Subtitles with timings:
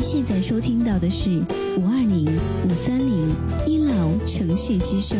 [0.00, 1.28] 现在收听到的是
[1.76, 2.24] 五二零
[2.64, 3.94] 五三零一老
[4.26, 5.18] 城市之声。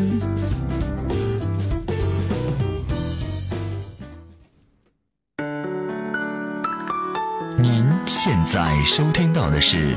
[7.59, 9.97] 您现在收听到的是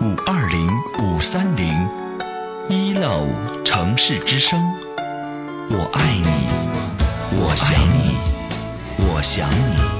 [0.00, 0.68] 五二零
[1.02, 1.88] 五三零
[2.68, 3.26] 一楼
[3.64, 4.60] 城市之声。
[5.70, 6.28] 我爱你，
[7.36, 8.16] 我想你，
[9.12, 9.99] 我想你。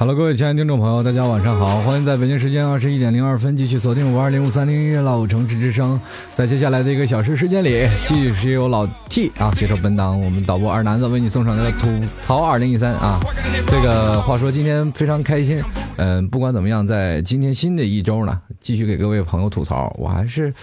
[0.00, 1.80] Hello，各位亲爱的听众朋友，大家晚上好！
[1.80, 6.00] 欢迎在北京时间二十一点零二分继续锁定五二零五三零一老城市之声。
[6.36, 11.88] 在接下来的一个小时时间里，继续是由老 T 啊携手本档我们导播二男子为你送上的吐
[12.22, 13.18] 槽二零一三啊。
[13.66, 15.60] 这个话说今天非常开心，
[15.96, 20.54] 嗯、不管怎么样，在今天新的一周呢，继续给各位朋友吐槽，我还是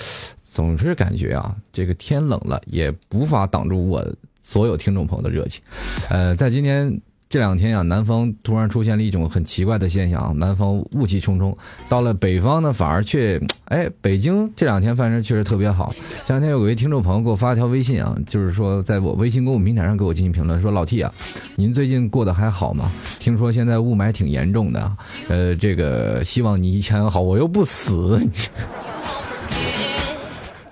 [0.44, 4.02] 总是感觉啊，这个天冷了也无法挡住我
[4.42, 5.62] 所有听众朋友的热情。
[6.08, 7.02] 呃，在今天。
[7.28, 11.58] 这两天啊，南方突然出现了一种很奇怪的现象啊，南方雾气冲冲，
[11.90, 15.94] 到了北方呢，反而却，哎，北京这两天反正确实特别好。
[16.24, 21.12] 前两天有位听众朋友给我发了条微信啊，就是说在我微信公众平台上给我进行评论，说老 T 啊，
[21.56, 22.92] 您最近过得还好吗？
[23.20, 28.20] 听说现在雾霾挺严重的，呃，这个希望你一切安好，我又不死。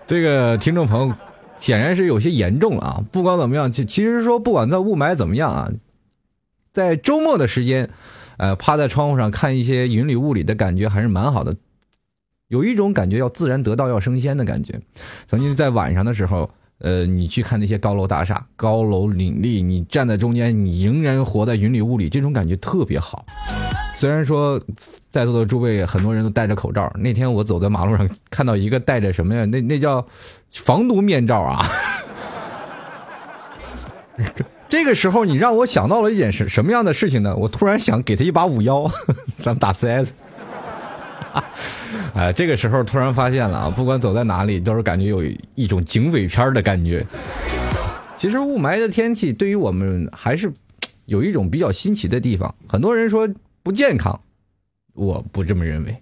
[0.06, 1.16] 这个听众朋友
[1.58, 3.04] 显然是有些严重了啊！
[3.12, 5.70] 不管怎么样，其其实说不管在雾霾怎么样啊，
[6.74, 7.88] 在周末的时间，
[8.38, 11.56] 呃，趴在窗户上看一些云里雾里的感觉还是蛮好的，
[12.48, 14.82] 有一种感觉要自然得道要升仙的感觉。
[15.28, 23.24] 曾经在晚上的时候，呃，你去看那些高楼大厦、高楼林立，你站在中间，你仍然活在云里雾里，这种感觉特别好。
[23.96, 24.60] 虽然说
[25.12, 29.46] 在座的诸位很多人都戴着口罩，那天我走在马路上看到一个戴着什么呀？
[29.46, 30.04] 那那叫
[30.52, 31.64] 防毒面罩啊。
[34.74, 37.36] 这个时候，你让我想到了一件什什么样的事情呢？
[37.36, 38.90] 我突然想给他一把五幺，
[39.38, 40.10] 咱们打 CS。
[42.16, 45.24] 哎，这个时候突然发现了啊，不管走在哪里，都是感觉有
[45.54, 47.06] 一种警匪片的感觉。
[48.16, 50.52] 其实雾霾的天气对于我们还是
[51.06, 52.56] 有一种比较新奇的地方。
[52.68, 53.30] 很多人说
[53.62, 54.20] 不健康，
[54.96, 55.96] 我不这么认为。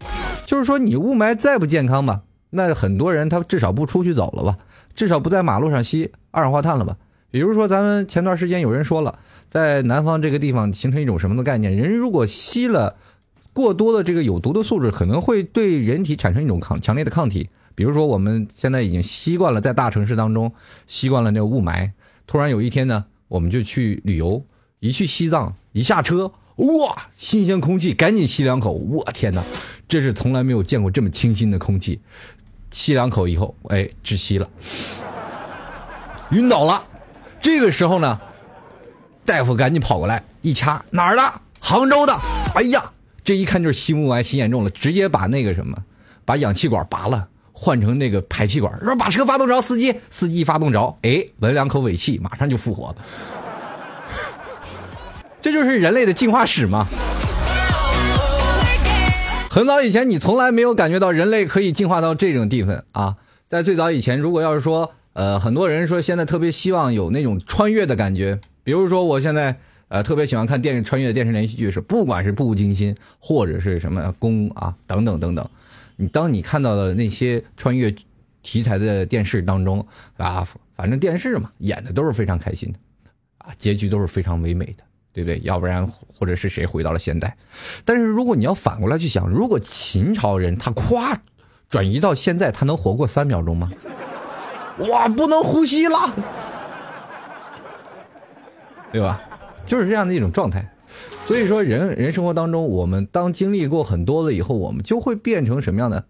[0.46, 4.58] 就是说，你雾霾再不健康吧，那很多人他至少不出去走了吧，
[4.96, 6.96] 至少不在马路上吸二氧化碳了吧。
[7.32, 9.18] 比如说，咱们前段时间有人说了，
[9.50, 11.76] 在南方这个地方形成一种什么的概念？
[11.76, 12.98] 人如果吸了
[13.54, 17.50] 过多的这个有毒的素质，可能会对人体产生一种抗强烈的抗体。
[17.74, 20.52] 比如说，我们现在已经习惯了在大城市当中
[20.88, 21.92] 习惯了那个雾霾，
[22.28, 24.46] 突然有一天呢，我们就去旅游，
[24.80, 29.42] 一去西藏，一下车，哇，新鲜空气，赶紧吸两口，我天哪，
[29.88, 32.02] 这是从来没有见过这么清新的空气。
[32.72, 34.50] 吸两口以后，哎，窒息了，
[36.32, 36.84] 晕倒了。
[37.42, 38.20] 这个时候呢，
[39.26, 41.34] 大夫赶紧跑过来一掐，哪儿的？
[41.60, 42.16] 杭州的。
[42.56, 42.92] 哎呀，
[43.24, 45.78] 这一看就是吸雾霾吸严重了，直接把那个什么，
[46.24, 52.96] 把氧气管拔了，换成那个排气管，说把车发动着，司机，司机发动着，哎，闻两口尾气，马上就复活了。
[55.42, 56.86] 这就是人类的进化史嘛。
[59.50, 63.16] 很早以前，你从来没有感觉到人类可以进化到这种地步啊！
[63.50, 69.58] 在最早以前，如果要是说，呃，很多人说现在特别希望有那种穿越的感觉，比如说我现在
[69.90, 75.50] 呃特别喜欢看电视穿越的电视连续剧，是不管是《步步惊心》或者是什么宫啊等等等等，
[75.96, 77.94] 你当你看到的那些穿越
[78.42, 79.86] 题材的电视当中
[80.18, 82.80] 啊，反正电视嘛演的都是非常开心的，
[83.40, 84.84] 啊，结局都是非常唯美的。
[85.14, 85.42] 对不对？
[85.44, 87.36] 要不然或者是谁回到了现代？
[87.84, 91.18] 但是如果你要反过来去想，如果秦朝人他咵
[91.70, 93.70] 转移到现在，他能活过三秒钟吗？
[94.90, 95.98] 哇，不能呼吸了，
[98.92, 99.22] 对吧？
[99.66, 100.74] 就是这样的一种状态。
[101.22, 106.06] 所以说人，人生活当中，我们当经历过很多了以后，我们就会变成什么样的？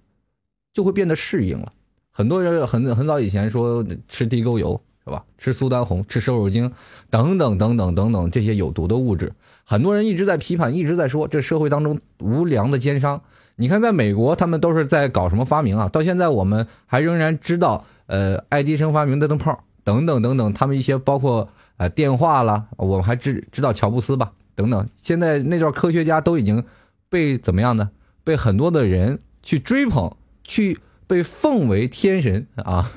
[0.73, 1.73] 就会变得适应了。
[2.11, 5.23] 很多人很很早以前说吃地沟油是吧？
[5.37, 6.71] 吃苏丹红、吃瘦肉精，
[7.09, 9.33] 等等等等等等这些有毒的物质，
[9.65, 13.21] 很多人一直在批判，一直在说这社会当中无良的奸商。
[13.55, 15.89] 你看，在美国，他们都是在搞什么发明啊？
[15.89, 21.47] 到现在我们还仍然知道，呃，爱迪生发明的灯泡等等等等，他们一些包括
[21.77, 24.33] 呃电话啦，我们还知知道乔布斯吧？
[24.53, 26.61] 等等，现在那段科学家都已经
[27.07, 27.89] 被怎么样呢？
[28.25, 30.11] 被很多的人去追捧，
[30.43, 30.77] 去
[31.07, 32.91] 被奉为天神啊！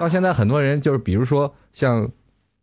[0.00, 2.10] 到现在，很多人就是比如说像，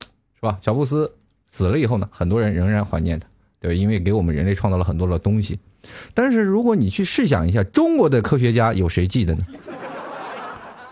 [0.02, 0.58] 是吧？
[0.62, 1.10] 乔布斯
[1.48, 3.26] 死了以后呢，很多人仍然怀念他，
[3.62, 5.58] 对，因为给我们人类创造了很多的东西。
[6.14, 9.44] 但是如果你去试想一下，中国的科学家有谁记得呢？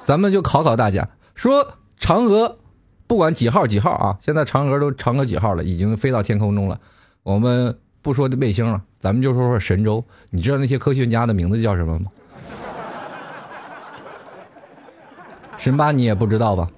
[0.05, 2.59] 咱们就考考大家，说嫦娥，
[3.07, 6.79] 不管几号几号啊，现在嫦娥都嫦娥几号了，已经飞到天空中了。
[7.23, 10.05] 我们不说卫星了，咱们就说说神舟。
[10.29, 12.05] 你知道那些科学家的名字叫什么吗？
[15.57, 16.69] 神八你也不知道吧？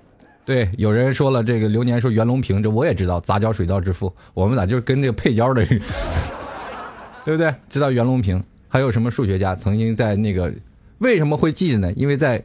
[0.45, 4.15] 对，有人说了，这个流年说袁隆平，这我也知道，杂交水稻之父。
[4.33, 5.65] 我们咋就跟那个配角的，
[7.25, 7.53] 对不对？
[7.69, 10.53] 知道袁隆平，还有什么数学家曾经在那个
[10.99, 11.91] 为什么会记得呢？
[11.97, 12.41] 因为在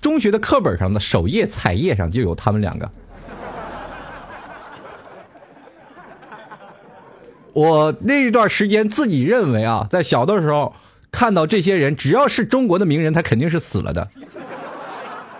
[0.00, 2.90] 中学的课本上的首页彩页上就有他们两个。
[7.52, 10.74] 我那一段时间自己认为啊，在小的时候
[11.10, 14.08] 看到这些人，只要是中国的名人，他肯定是死了的。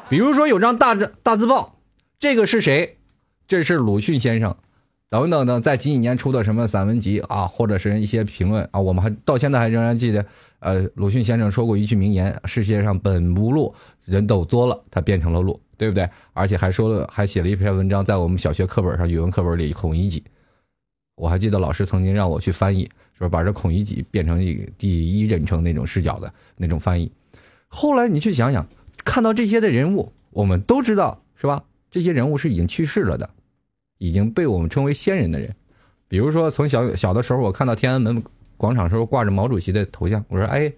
[0.08, 1.76] 比如说有张大大字报，
[2.18, 2.98] 这个是谁？
[3.46, 4.56] 这是鲁迅先生，
[5.10, 10.24] 等等等，在几几年出的什么散文集啊，或者是一些评论啊，我们还到现在还仍然记得。
[10.60, 13.74] 呃，鲁迅先生说过一句名言：“世界上本无路，
[14.04, 20.20] 人都多了，它变成了路，对不对？”而且还说了，还写了一篇文章，在我们小学课本上语文课本里，《孔乙己》。
[21.16, 27.10] 我还记得老师曾经让我去翻译，说把这《孔乙己》变成一个第一人称那种视角的那种翻译。
[27.68, 28.66] 后来你去想想。
[29.04, 31.64] 看到这些的人物，我们都知道是吧？
[31.90, 33.30] 这些人物是已经去世了的，
[33.98, 35.54] 已经被我们称为先人的人。
[36.08, 38.22] 比如说，从小小的时候，我看到天安门
[38.56, 40.72] 广场时候挂着毛主席的头像，我说：“哎，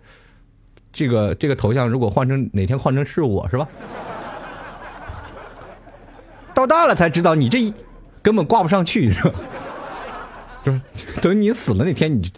[0.93, 3.69] 这个这个头像如果换成哪天换成是我是吧？”
[6.53, 7.73] 到大了才知道，你这
[8.23, 9.41] 根本挂不上去，是吧？
[10.65, 10.81] 就是
[11.23, 12.31] 等你死了那天，你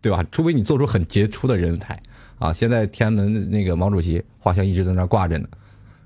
[0.00, 0.24] 对吧？
[0.30, 2.00] 除非你做出很杰出的人才。
[2.38, 5.48] 啊，现在天安门那个毛主席画像一直在那挂着呢。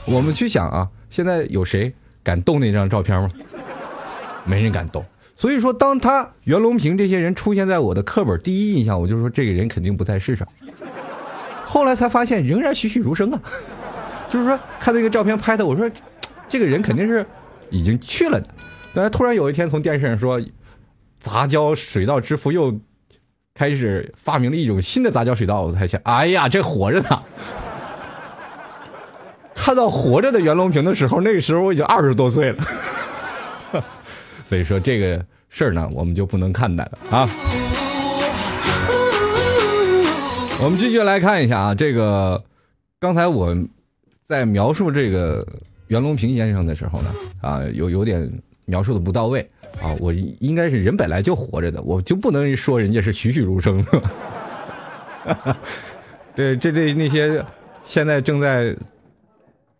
[0.06, 1.92] 我们去想啊，现在有谁
[2.22, 3.28] 敢动那张照片吗？
[4.44, 5.04] 没人敢动。
[5.36, 10.46] 所以说，当他袁隆平这些人出现在我的课本第一印象，我就说这个人肯定不在世上。
[11.64, 13.40] 后来才发现，仍然栩栩如生啊。
[14.28, 15.90] 就是说，看那个照片拍的，我说
[16.48, 17.24] 这个人肯定是
[17.70, 18.46] 已经去了的。
[18.94, 20.40] 但是突然有一天从电视上说，
[21.18, 22.78] 杂交水稻之父又。
[23.52, 27.22] 开始发明了一种新的杂交水稻，我才想，哎呀，这活着呢！
[29.54, 32.64] 看到活着的袁隆平的时候，那个时候我已经二十多岁了，
[34.50, 37.28] 所以说这个事儿呢，我们就不能看待了啊。
[40.60, 42.42] 我们继续来看一下啊，这个
[42.98, 43.56] 刚才我
[44.24, 45.46] 在描述这个
[45.86, 48.28] 袁隆平先生的时候呢，啊，有有点
[48.64, 49.48] 描述的不到位。
[49.80, 53.80] 啊，我应该是人本来就活着的，我就不能说人家是栩栩如生。
[56.34, 57.40] 对，这对那些
[57.84, 58.76] 现在正在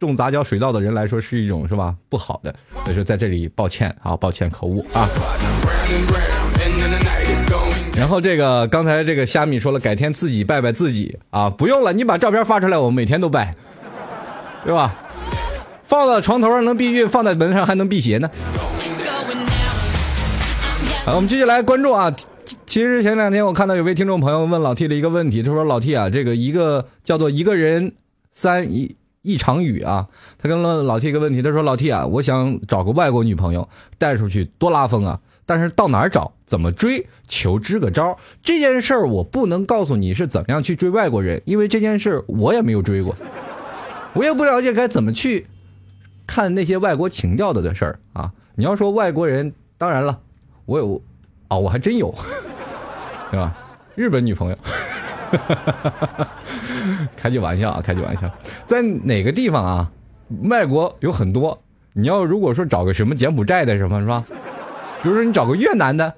[0.06, 2.54] 种杂交水稻的人来说是一种是吧不好的，
[2.84, 5.08] 所以说在这里抱歉啊，抱歉口误啊。
[7.96, 13.54] 然后这个刚才这个虾米说了，改天自己拜拜自己啊，不用了，你把照片发出来，我们每天都拜，
[14.64, 14.96] 对吧？
[15.84, 18.30] 放到床头上能避孕，放在门上还能辟邪呢。
[21.04, 22.14] 好，我们继续来关注啊。
[22.66, 27.92] 其实前两天我看到有位听众朋友问老 T 的一个问题，他说：“老 T 啊，这个一个叫做一个人
[28.30, 30.08] 三一一场雨啊。”
[30.38, 36.32] 他跟了老 T 一个问题，他说：“老 T 啊，我想找个外国女朋友带出去多拉风啊，但是到哪儿找？
[36.46, 37.06] 怎么追？
[37.28, 38.18] 求支个招。
[38.42, 43.14] 这件事儿我不能告诉你是怎么样去追外国人，因为这件事我也没有追过，
[44.14, 45.46] 我也不了解该怎么去
[46.26, 48.32] 看那些外国情调的的事儿啊。
[48.56, 50.20] 你要说外国人，当然了。”
[50.66, 51.02] 我有，
[51.48, 52.14] 哦，我还真有，
[53.32, 53.56] 对吧？
[53.96, 54.56] 日本女朋友，
[57.16, 58.30] 开句玩笑啊，开句玩笑，
[58.66, 59.90] 在哪个地方啊？
[60.44, 61.60] 外国有很多，
[61.92, 64.24] 你要如果说找个什么柬埔寨的什么是吧？
[65.02, 66.14] 比如说你找个越南的，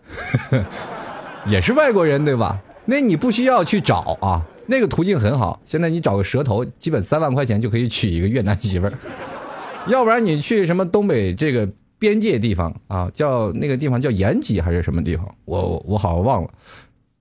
[1.47, 2.61] 也是外国人对吧？
[2.85, 5.61] 那你不需要去找啊，那个途径很好。
[5.65, 8.93] 现在你找个蛇头，基本三万块钱就可以娶一个越南媳妇儿，
[9.89, 11.69] 要不然你去什么东北这个。
[12.03, 15.25] 边界地方啊，叫那个地方叫延吉还是什么地方？
[15.45, 16.51] 我我好像忘了，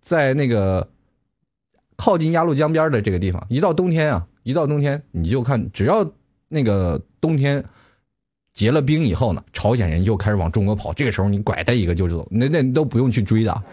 [0.02, 0.88] 在那个
[2.04, 6.04] 靠近鸭绿江边的这个地方，一到冬天啊，一到冬天你就看，只要
[6.48, 7.64] 那个冬天
[8.54, 13.64] 结了冰以后呢，朝鲜人就开始往中国跑，这个时候你拐他一个就走，那那都不用去追的。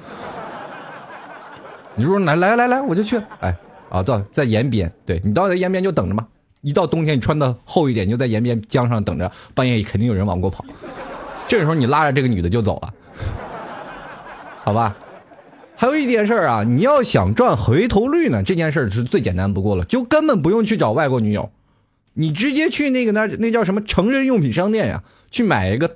[1.95, 3.57] 你说来来来来，我就去，哎
[3.89, 6.29] 啊，到在延边，对你到延边就等着吧。
[6.61, 10.63] 一到冬天，你穿的厚一点，你就在延边江上等着，半夜肯定有人往过跑。
[11.47, 12.93] 这个时候你拉着这个女的就走了，
[14.65, 14.95] 好吧？
[15.81, 21.53] 还有一件事儿啊，你要想赚回头率呢，这件事儿是最简单不过了，就根本不用去找外国女友，
[22.15, 25.95] 你直接去那个那那叫什么成人用品商店呀，去买一个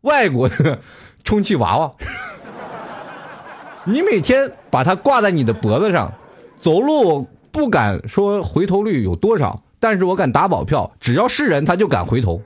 [0.00, 0.78] 外国的
[1.24, 1.92] 充气娃娃，
[3.84, 6.10] 你每天把它挂在你的脖子上，
[6.58, 12.40] 走路不敢说回头率有多少，但是我敢打保票，只要是人他就敢回头，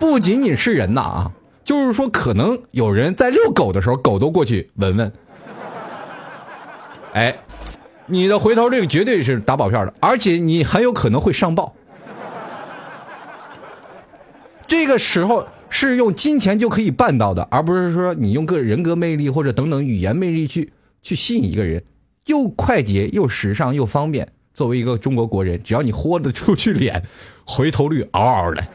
[0.00, 1.32] 不仅仅是人呐啊。
[1.68, 5.12] 就是说，可能有人在遛狗的时候，狗都过去闻闻。
[7.12, 7.36] 哎，
[8.06, 11.74] 你的回头率绝对是打保票的，而且你很有可能会上报。
[14.66, 20.72] 这个时候是用金钱就可以办到的，而不是说你用个人格魅力或者等等语言魅力去
[21.02, 21.84] 去吸引一个人，
[22.24, 24.26] 又快捷又时尚又方便。
[24.54, 27.04] 作为一个中国国人，只要你豁得出去脸，
[27.44, 28.66] 回头率嗷嗷的。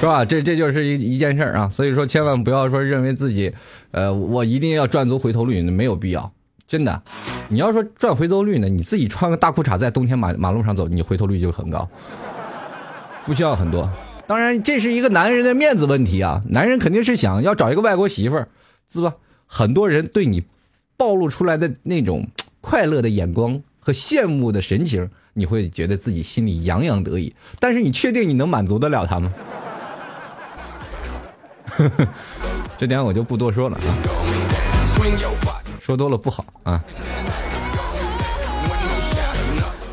[0.00, 0.24] 是吧？
[0.24, 3.52] 这这就是一一件事儿啊，所以说千万不要说认为自己，
[3.90, 6.32] 呃，我一定要赚足回头率，那没有必要，
[6.68, 7.02] 真的。
[7.48, 11.88] 你要说赚回头率呢，你自己穿个大裤衩在冬天马马路上走，你回头率就很高，
[13.24, 13.90] 不需要很多。
[14.28, 18.48] 当然，这是一个男人的面子问题啊，男人肯定是想要找一个外国媳妇儿，
[18.92, 19.16] 是吧？
[19.46, 20.44] 很多人对你
[20.96, 22.28] 暴露出来的那种
[22.60, 27.34] 快乐的眼光和羡慕的神情，你会觉得自己心里洋洋得意。
[27.58, 29.32] 但是你确定你能满足得了他吗？
[32.76, 33.82] 这点我就不多说了啊，
[35.80, 36.82] 说多了不好啊。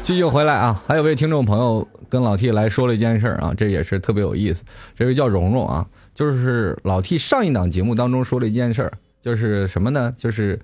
[0.03, 4.63] 继续回来啊，还有位听众朋友跟老 T 来说了一件事儿啊，这也是特别有意思。
[4.95, 10.13] 这位叫蓉蓉啊，就是老 T 上一档节目当中说了一件事儿，就是什么呢？
[10.15, 10.59] 就是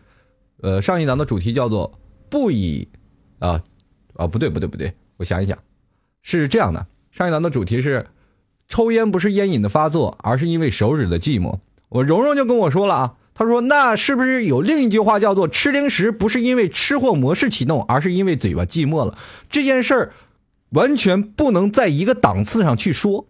[0.62, 1.92] 呃，上一档的主题叫做
[2.30, 2.88] 不以
[3.40, 3.60] 啊
[4.16, 5.58] 啊不对不对不对，我想一想，
[6.22, 8.06] 是这样的，上一档的主题是
[8.72, 11.60] 抽烟不是烟瘾的发作，而是因为手指的寂寞。
[11.90, 19.18] 我蓉蓉就跟我说了啊，她说那是不是有另一句话叫做吃零食不是因为吃货模式启动，而是因为嘴巴寂寞了？
[19.50, 20.14] 这件事儿
[20.70, 23.28] 完全不能在一个档次上去说。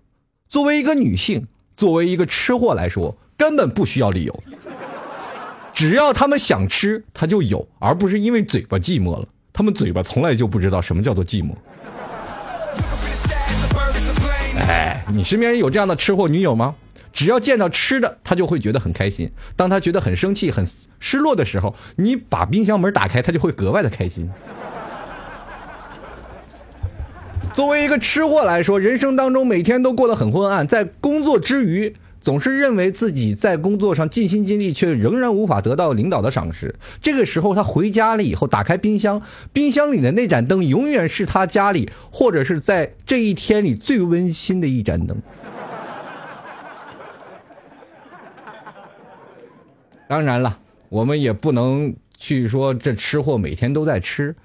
[0.47, 4.43] 作为一个女性，作为一个吃货来说，根本不需要理由。
[5.73, 9.27] 只要他们想吃，他就有，而不是因为嘴巴寂寞了。
[9.51, 11.55] 他们嘴巴从来就不知道什么叫做寂寞。
[14.67, 16.75] 哎，你身边有这样的吃货女友吗？
[17.13, 19.29] 只要见到吃的，他就会觉得很开心。
[19.55, 20.65] 当他觉得很生气、很
[20.99, 24.29] 失落的时候，你把冰箱门打开，他就会格外的开心。
[27.53, 36.75] 作为一个吃货来说，人生当中每天都过得很昏暗，在工作之余，总是认为自己在工作上尽心尽力，却仍然无法得到领导的赏识。
[37.01, 45.17] 这个时候，他回家了以后，打开冰箱，冰箱里的那盏灯永远是他家里或者是在这一天里最温馨的一盏灯。
[50.07, 50.59] 当然了，
[50.89, 54.35] 我们也不能去说这吃货每天都在吃。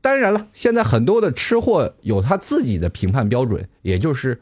[0.00, 4.40] 当然了，现在很多的吃货有他自己的评判标准，也就是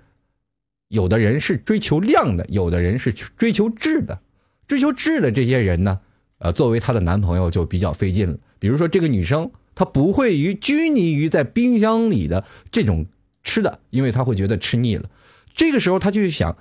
[0.94, 4.20] 有的人是追求量的，有的人是追求质的。
[4.68, 6.00] 追求质的这些人呢，
[6.38, 8.38] 呃，作为她的男朋友就比较费劲了。
[8.60, 13.06] 比如说这个女生，她不会于拘泥于在冰箱里的这种
[13.42, 15.10] 吃的，因为她会觉得吃腻了。
[15.52, 16.56] 这个时候她就想，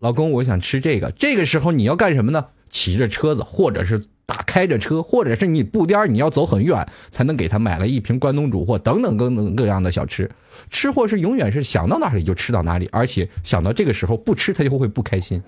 [0.00, 1.12] 老公，我想吃这个。
[1.12, 2.48] 这个时候你要干什么呢？
[2.68, 10.30] 骑着车子，或者是打开着车，或者是你布颠你要走很远才能给他买了一瓶关东煮或等等各等各样的小吃。
[10.70, 15.42] 吃货是永远是想到哪里就吃到哪里，而且想到这个时候不吃他就会不开心。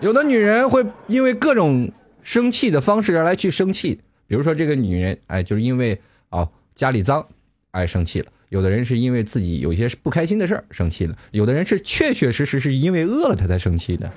[0.00, 1.88] 有的女人会因为各种
[2.20, 5.96] 生气的方式而来去生气，比如说这个女人，哎，就是因为
[6.30, 7.24] 啊、家里脏，
[7.70, 8.26] 哎生气了。
[8.48, 14.10] 有的人是因为自己有些不开心的事儿生气了，有的人是确确实实是因为饿了他才生气的。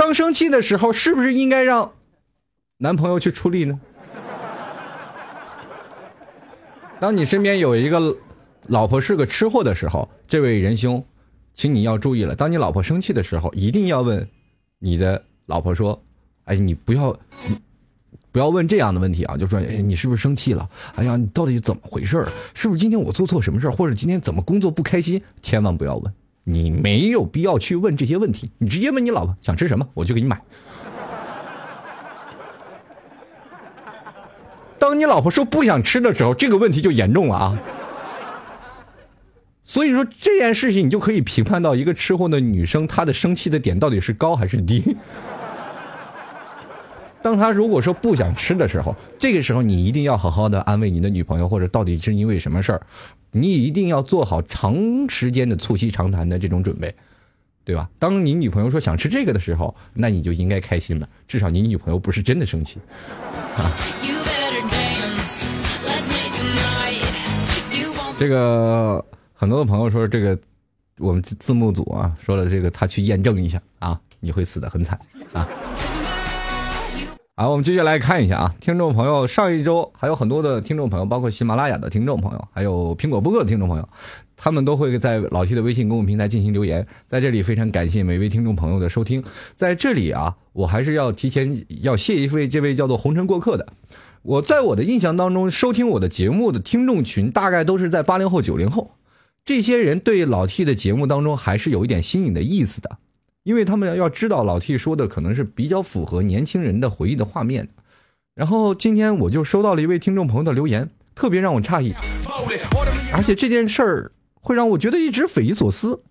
[0.00, 1.92] 当生气的时候，是不是应该让
[2.78, 3.78] 男朋友去出力呢？
[6.98, 8.16] 当你身边有一个
[8.66, 11.04] 老婆是个吃货的时候，这位仁兄，
[11.52, 12.34] 请你要注意了。
[12.34, 14.26] 当你老婆生气的时候，一定要问
[14.78, 16.02] 你的老婆说
[16.44, 17.14] ：“哎，你不要，
[18.32, 20.66] 不要问这样的问题啊，就说哎，你是不是生气了？
[20.94, 22.26] 哎呀，你到底怎么回事？
[22.54, 25.20] 是不是今天我做错什么事儿，或者今天怎么工作不开心？
[25.42, 26.14] 千万不要问，
[26.44, 30.40] 你没有必要去问这些问题，你直接问你老婆想吃什么，我就给你买。
[34.78, 37.58] 当你老婆说不想吃的时候，这个问题就严重了啊。
[39.62, 44.96] 所以说这件事情，你就可以评判到一个吃货的女生，她的生气的点到底是高还是低。
[47.22, 52.80] 当她如果说不想吃的时候，这个时候你一定要好好的安慰你的女朋友，或者到底是因为什么事儿，
[53.32, 56.94] 你一定要做好长时间的促膝长谈的这种准备，
[57.64, 57.88] 对吧？
[57.98, 62.78] 当你女朋友说想吃这个的时候，那你就应该开心了，至少你女朋友不是真的生气。
[63.56, 63.72] 啊
[68.18, 70.38] 这个很多的朋友说，这个
[70.98, 74.98] 我们字幕组啊说了，这个他去验证一下啊，你会死的很惨
[75.32, 75.48] 啊。
[77.36, 83.88] 好，我们接下来看一下啊，听众朋友，上一周还有很多的听众朋友，包括喜马拉雅的听众朋友，还有苹果播客的听众朋友，
[84.36, 86.86] 他们都会在老 T 的微信公众平台进行留言。
[87.06, 89.24] 在这里非常感谢每位听众朋友的收听。
[89.54, 93.66] 在这里啊，我还是要提前要谢一位这位叫做红尘过客的。
[94.20, 98.90] 我在我的印象当中，收听我的节目的听众群大概都是在八零后、九零后，
[99.46, 102.98] 这些人对老 T 的节目当中还是有一点新颖的意思的，
[103.42, 107.68] 因为他们要知道老 T 说的可能是比较符合年轻人的回忆的画面。
[108.34, 111.94] 然后今天我就收到了一位听众朋友的留言，特别让我诧异，
[113.12, 116.02] 而且这件事儿会让我觉得一直匪夷所思。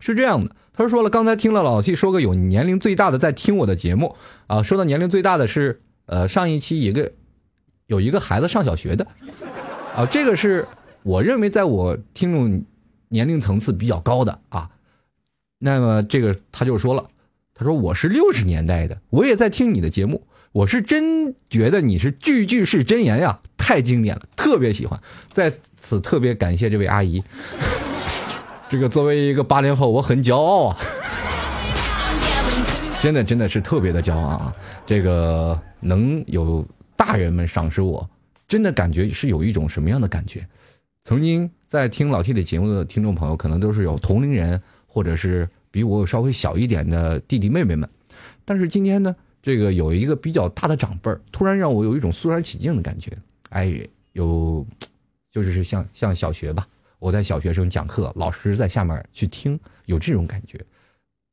[0.00, 7.12] 是这样的，他说了，刚才听了老 T 说个有年龄最大的在听我的节目啊，说到年龄最大的是呃上一期一个
[7.86, 9.06] 有一个孩子上小学的
[9.96, 10.66] 啊，这个是
[11.02, 12.64] 我认为在我听众
[13.08, 14.70] 年龄层次比较高的啊。
[15.64, 17.06] 那么这个他就说了，
[17.54, 25.00] 他说我是六十年代的，我也在听你的节目，我是真觉得你是句句是真言呀，太经典了，特别喜欢，
[25.32, 27.24] 在此特别感谢这位阿姨。
[28.68, 30.76] 这个作为一个八零后，我很骄傲啊。
[33.00, 34.54] 真的真的是特别的骄傲啊！
[34.84, 36.62] 这个能有
[36.94, 38.06] 大人们赏识我，
[38.46, 40.46] 真的感觉是有一种什么样的感觉？
[41.04, 44.60] 曾经在听老 T 的节目的听众朋友，可能都是有同龄人，
[44.94, 47.90] 或者是比我稍微小一点的弟弟妹妹们。
[48.44, 53.10] 但是今天呢，这个有一个比较大的长辈儿，突然让我有一种肃然起敬的感觉。
[53.50, 54.64] 哎，有，
[55.32, 56.68] 就是像像小学吧，
[57.00, 60.64] 我在小学生讲课，老师在下面去听，有这种感觉。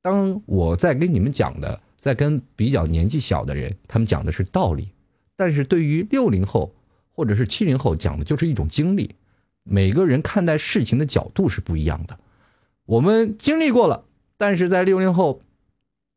[0.02, 4.89] 当我在跟你们讲的，在跟比较年纪小的人，他们讲的是道理，
[5.38, 6.74] 但是对于六零后
[7.12, 9.13] 或者是七零后讲的就是一种经历。
[9.63, 12.17] 每个人看待事情的角度是不一样的。
[12.86, 14.04] 我们经历过了，
[14.38, 15.41] 但是在六零后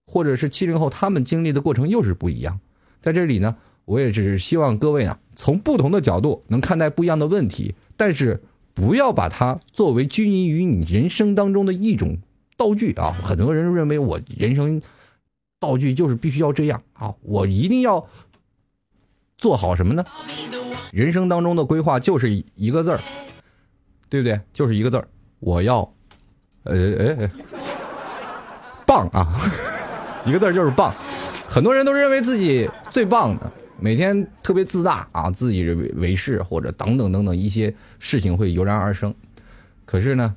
[0.07, 2.61] 或者是七零后，他们经历的过程又是不一样。
[3.01, 12.19] 在这里呢，我也只是希望各位啊，从不同的角度能看待不一样的问题，但是不要把它作为拘泥于你人生当中的一种
[12.57, 13.13] 道具啊。
[13.13, 14.81] 很多人认为我人生
[15.61, 18.09] 道具就是必须要这样啊，我一定要
[19.39, 20.05] 做好什么呢？
[20.93, 23.01] 人生当中的规划就是一个字儿，
[24.09, 24.41] 对不对？
[24.53, 25.09] 就是一个字儿，
[25.41, 25.93] 我要，
[26.65, 27.31] 呃呃，呃
[28.87, 29.33] 棒啊，
[30.27, 30.93] 一个字就是棒。
[31.49, 39.15] 很多人都认为自己最棒的，每天特别自大啊，自以为为是，或者等等等等一些事情会油然而生。
[39.85, 40.35] 可是呢，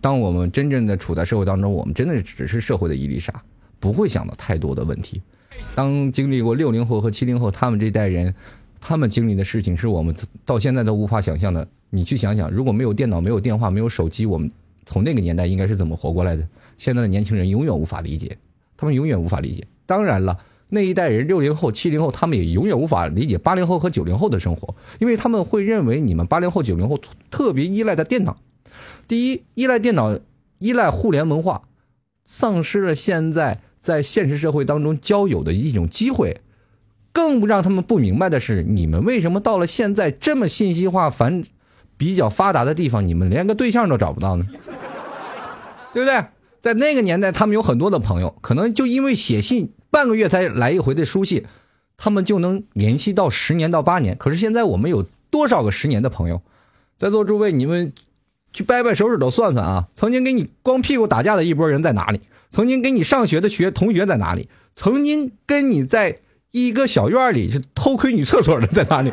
[0.00, 3.32] 当我们真正的处在社会当中，我们真的只是社会的一粒沙，
[3.78, 5.22] 不会想到太多的问题。
[5.76, 8.34] 当经历过六零后和七零后他们这代人，
[8.80, 11.68] 他们经历的事情是我们到现在都无法想象的。
[11.90, 14.50] 你去想想，如果没有电脑、没有电话、没有手机，我们
[14.84, 16.46] 从那个年代应该是怎么活过来的？
[16.76, 18.38] 现在的年轻人永远无法理解，
[18.76, 19.66] 他们永远无法理解。
[19.86, 26.98] 当然了，那一代人六零后、七零后，他们也永远无法理解八零后和九零后的生活，因为他们会认为你们八零后、九零后
[27.30, 28.38] 特别依赖的电脑。
[29.06, 30.18] 第一，依赖电脑，
[30.58, 31.68] 依赖互联文化，
[32.24, 36.40] 丧失了现在在现实社会当中交友的一种机会。
[37.12, 41.44] 更让他们不明白的是，你们为什么到了现在这么信息化繁、
[42.02, 44.44] 比较发达的地方，你们连个对象都找不到呢？
[45.92, 46.24] 对不对？
[46.60, 51.44] 在那个年代，他们有很多的朋友，可能就因为写信半个月才来一回的书信，
[51.96, 54.16] 他们就能联系到十年到八年。
[54.18, 56.42] 可是现在我们有多少个十年的朋友？
[56.98, 57.92] 在座诸位，你们
[58.52, 59.86] 去掰掰手指头算算啊！
[59.94, 62.20] 曾经给你光屁股打架的一拨人在哪里？
[62.50, 64.48] 曾经跟你上学的学同学在哪里？
[64.74, 66.18] 曾经跟你在
[66.50, 69.12] 一个小院里是偷窥女厕所的在哪里？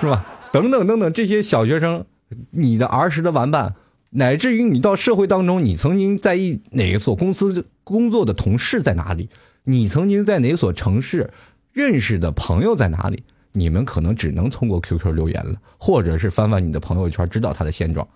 [0.00, 0.26] 是吧？
[0.52, 2.04] 等等等等，这些小学生，
[2.50, 3.74] 你的儿时的玩伴，
[4.10, 9.28] 乃至于你到社会当中，你曾经在一哪一所公司工作的同事在哪里？
[9.64, 11.30] 你曾经在哪所城市
[11.72, 13.24] 认识的朋友在哪里？
[13.52, 18.06] 你们可能只能通过 QQ 留言了，或者是翻翻你的朋友圈，知道他的现状。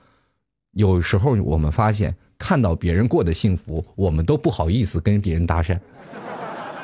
[0.73, 5.79] 有时候我们发现，看到别人过得幸福，我们都不好意思跟别人搭讪，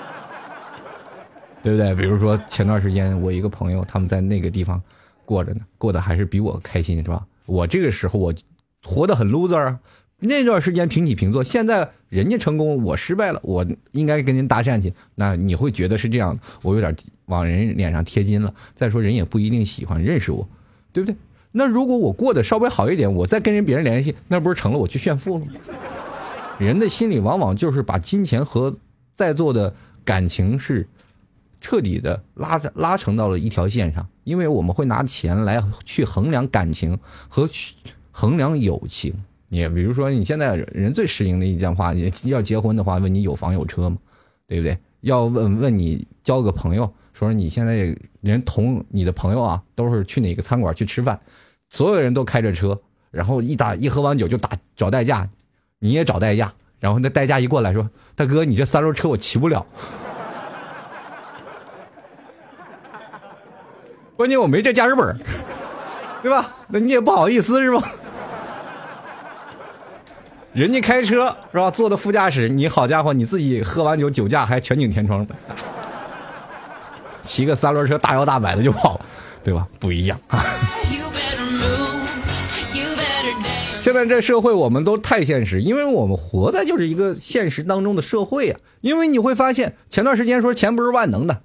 [1.63, 1.95] 对不对？
[1.95, 4.83] 比如说前段时间我一个朋友，他们在那个地方
[5.27, 7.27] 过着呢，过得还是比我开心，是吧？
[7.45, 8.33] 我这个时候我
[8.83, 9.79] 活得很 loser 啊。
[10.19, 14.95] 那段时间平起平坐，现在人家成功，我失败了，我应该跟人搭讪去。
[15.15, 18.55] 那你会觉得是这样的，我有点往人脸上贴金了。
[18.75, 20.49] 再说人也不一定喜欢认识我，
[20.95, 21.15] 对不对？
[21.53, 25.53] 那如果我过得稍微好一点，我再跟人别人联系，那不是成了我去炫富了吗？
[26.59, 28.75] 人的心里往往就是把金钱和
[29.15, 30.89] 在座的感情是
[31.67, 36.97] 彻底的拉拉成到了一条线上，因为我们会拿钱来去衡量感情
[37.29, 37.75] 和去
[38.13, 39.13] 衡量友情。
[39.49, 43.99] 你比如说，你现在人最适应的一件话，要结婚的话，问你有房有车吗？
[44.47, 44.79] 对不对？
[45.01, 51.19] 要问问你交个朋友，说你现在人同你的朋友啊，都是去哪个餐馆去吃饭，
[51.69, 55.29] 所有人都开着车，然后一打一喝完酒就打找代驾，
[55.81, 59.67] 你也找代驾，然后那代驾一过来说：“大哥，你这三轮车我骑不了，
[64.17, 65.15] 关键我没这驾驶本，
[66.23, 66.57] 对吧？
[66.69, 67.83] 那你也不好意思是吧？”
[70.55, 71.71] 人家开车是吧？
[71.71, 75.27] 坐的副驾驶，你好家伙，你自己喝完酒酒驾还全景天窗，
[77.23, 78.99] 骑个三轮车大摇大摆的就跑，
[79.45, 79.69] 对吧？
[79.79, 80.19] 不一样。
[83.83, 88.59] 现在这社会我们都太现实，因为我们活在就是一个现实当中的社会啊。
[88.81, 91.43] 因为你会发现，前段时间说钱不是万能的，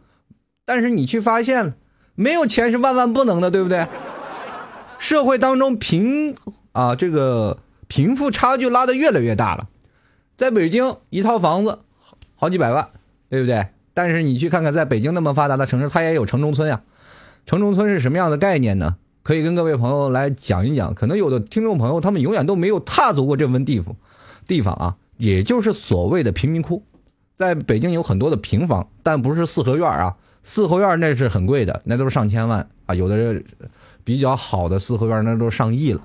[0.65, 1.73] 但是你去发现，
[2.15, 3.87] 没有钱是万万不能的，对不对？
[4.99, 6.35] 社会当中贫
[6.71, 7.57] 啊，这个。
[7.93, 9.67] 贫富差距拉得越来越大了，
[10.37, 11.79] 在北京一套房子
[12.37, 12.87] 好几百万，
[13.27, 13.67] 对不对？
[13.93, 16.83] 但是你去看看，在北京那么发达的城市，它也有城中村呀。
[17.45, 18.95] 城中村是什么样的概念呢？
[19.23, 20.93] 可以跟各位朋友来讲一讲。
[20.93, 23.93] 可能有的听众朋友他们永远都没有踏足过这份地方，
[24.47, 26.85] 地方啊，也就是所谓的贫民窟。
[27.35, 30.15] 在北京有很多的平房，但不是四合院啊。
[30.43, 32.95] 四合院那是很贵的，那都是上千万啊。
[32.95, 33.41] 有的
[34.03, 36.01] 比较好的四合院那都上亿了。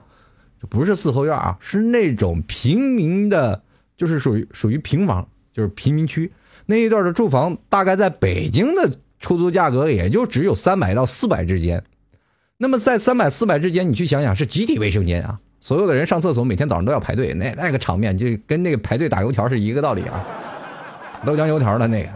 [0.69, 3.63] 不是四合院啊，是那种平民的，
[3.97, 6.33] 就是属于属于平房，就是贫民区
[6.65, 11.85] 那一段的住房，大概在北京的出租价格也就只有三百到四百之间。
[12.57, 20.25] 那么在三百四百之间，你去想想，是集体卫生间啊，所有的人上厕所每天早上都要排队，那那个场面就跟那个排队打油条是一个道理啊，
[21.25, 22.11] 豆浆油条的那个，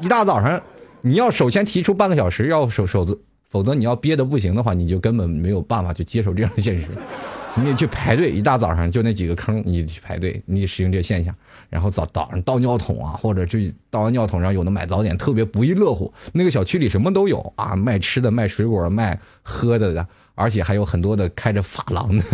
[0.00, 0.60] 一大早上
[1.00, 3.16] 你要首先提出半个小时要守守则，
[3.48, 6.88] 否则你要憋得不行的话，你就根本没有办法去接受这样的现实。
[7.56, 11.34] 你得去排队，一大早上就那几个坑，你去排队，你得适应这现象。
[11.68, 13.58] 然后早早上倒尿桶啊，或者就
[13.90, 16.12] 倒完尿桶上有的买早点，特别不亦乐乎。
[16.32, 20.06] 那个小区里什么都有啊，卖吃的、卖水果、卖喝的的，
[20.36, 22.24] 而且还有很多的开着发廊的。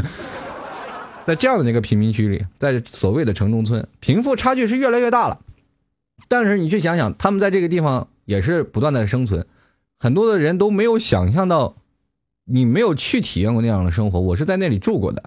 [1.25, 5.41] 在这样的那个贫民区里，在所谓的城中村，贫富差距是越来越大了。
[6.29, 9.47] 但是你去想想，他们在这个地方也是不断的生存，
[9.99, 11.77] 很多的人都没有想象到。
[12.47, 15.23] 你没有去体验过那样的生活，我是在那里住过的。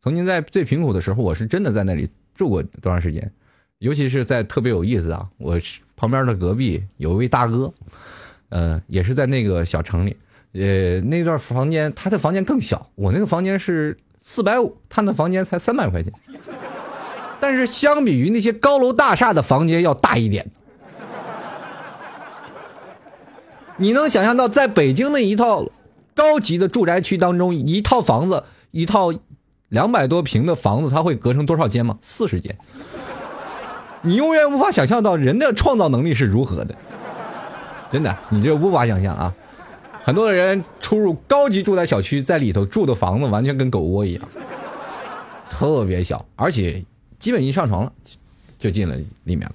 [0.00, 3.30] 曾经在最贫苦的时候，我是真的在那里住过多长时间，
[3.78, 5.28] 尤其是在特别有意思啊！
[5.36, 5.60] 我
[5.96, 7.70] 旁边的隔壁有一位大哥，
[8.48, 10.16] 呃，也是在那个小城里，
[10.52, 16.10] 呃，那段房间他的房间更小，我那个房间是四百五，他那房间才三百块钱，
[17.38, 20.50] 但是相比于那些高楼大厦的房间要大一点。
[23.78, 25.66] 你能想象到在北京的一套？
[26.14, 29.12] 高级的住宅区当中，一套房子，一套
[29.68, 31.98] 两百多平的房子，它会隔成多少间吗？
[32.00, 32.56] 四十间。
[34.00, 36.74] 你永远无法想象到人的创造能力是如何的，
[37.90, 39.34] 真的，你这无法想象啊！
[40.02, 44.22] 很多的人出入高级住宅小区，在里头住的房子完全跟狗窝一样，
[45.50, 46.82] 特别小，而且
[47.18, 47.92] 基本一上床了
[48.58, 49.54] 就进了里面了。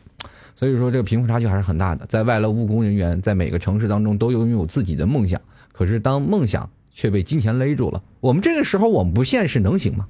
[0.62, 2.06] 所以说，这个贫富差距还是很大的。
[2.06, 5.42] 在外来务工人员，在每个城市当中都拥有自己的梦想。
[5.74, 10.06] 可是，当梦想却被金钱勒住了，我们这个时候我们不现实能行吗？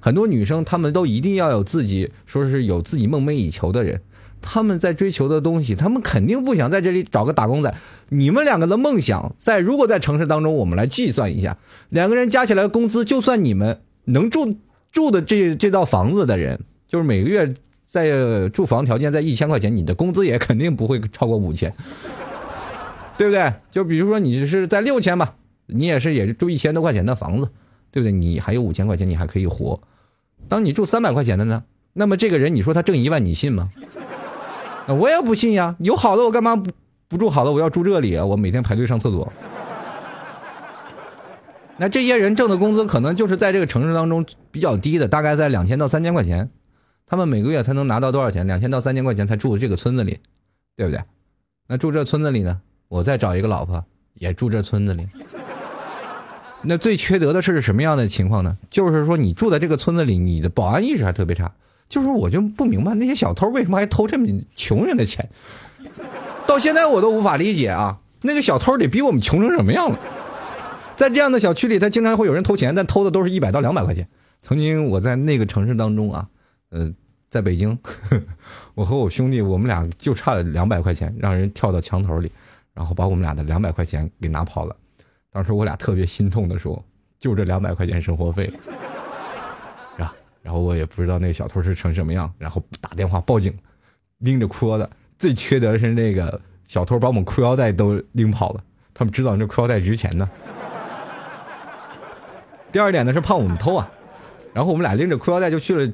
[0.00, 4.00] 很多女生她们都一定要有自己，说是有自己梦寐以求的人，
[4.42, 7.72] 他们在追求的东西，他们肯定不想在这里找个打工仔。
[8.08, 11.56] 你们两个的梦想，在如果在城市当中，我们来计算一下，
[11.88, 14.56] 两个人加起来工资，就算你们能住
[14.90, 17.54] 住的这这套房子的人，就是每个月
[17.94, 21.72] 在住房条件在一千块钱，你的工资也肯定不会超过五千。
[23.16, 23.52] 对不对？
[23.70, 27.48] 就比如说你是在六千吧，你也是也是住一千多块钱的房子，
[27.92, 28.10] 对不对？
[28.10, 29.80] 你还有五千块钱，你还可以活。
[30.48, 33.70] 当你住三百块钱的呢，那么这个人你说他挣一万，你信吗？
[34.88, 35.76] 我也不信呀。
[35.78, 36.72] 有好的我干嘛不
[37.06, 37.52] 不住好的？
[37.52, 38.26] 我要住这里啊！
[38.26, 39.32] 我每天排队上厕所。
[41.76, 46.50] 那这些人挣的工资可能就是在这个城市当中比较低的，大概在两千到三千块钱，
[47.06, 48.46] 他们每个月才能拿到多少钱？
[48.46, 50.20] 两千到三千块钱才住这个村子里，
[50.76, 51.02] 对不对？
[51.66, 55.06] 那住这村子里呢，我再找一个老婆，也住这村子里。
[56.62, 58.56] 那最缺德的是什么样的情况呢？
[58.70, 61.52] 就是说你住在这个村子里，你的保安意识还特别差。
[61.90, 65.28] 就是我就不明白那些小偷为什么还偷这么穷人的钱，
[66.46, 68.00] 到现在我都无法理解啊！
[68.22, 69.98] 那个小偷得比我们穷成什么样了？
[70.96, 74.08] 在这样的小区里，他经常会有人偷钱，但偷的都是一百到两百块钱。
[74.40, 76.28] 曾经我在那个城市当中啊，
[76.74, 76.92] 呃，
[77.30, 77.78] 在北京，
[78.74, 82.30] 我和我兄弟，我们俩就差两百块钱，让人跳到墙头里，
[82.74, 84.74] 然后把我们俩的两百块钱给拿跑了。
[85.30, 86.84] 当时我俩特别心痛的说
[87.20, 88.52] ：“就这两百块钱生活费。”
[89.96, 90.12] 是吧？
[90.42, 93.56] 然后我也不知道那个小偷是成什么样，然后打电话报警，
[94.18, 94.88] 拎着裤腰带。
[95.16, 100.28] 最缺德的是那个小偷把我们裤腰带都拎跑了，他们知道这裤腰带值钱呢。
[102.72, 103.88] 第二点呢是怕我们偷啊，
[104.52, 105.92] 然后我们俩拎着裤腰带就去了，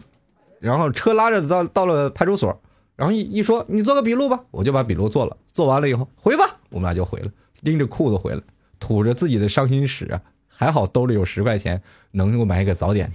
[0.60, 2.60] 然后车拉着到到了派出所，
[2.94, 7.30] 然后一一说你做个笔录吧，我就把笔录做了，做完了以后回吧，我们俩就回了，
[7.62, 8.40] 拎着裤子回来，
[8.78, 13.10] 吐着自己的伤心史啊，还好兜里有十块钱，能够买一个早点。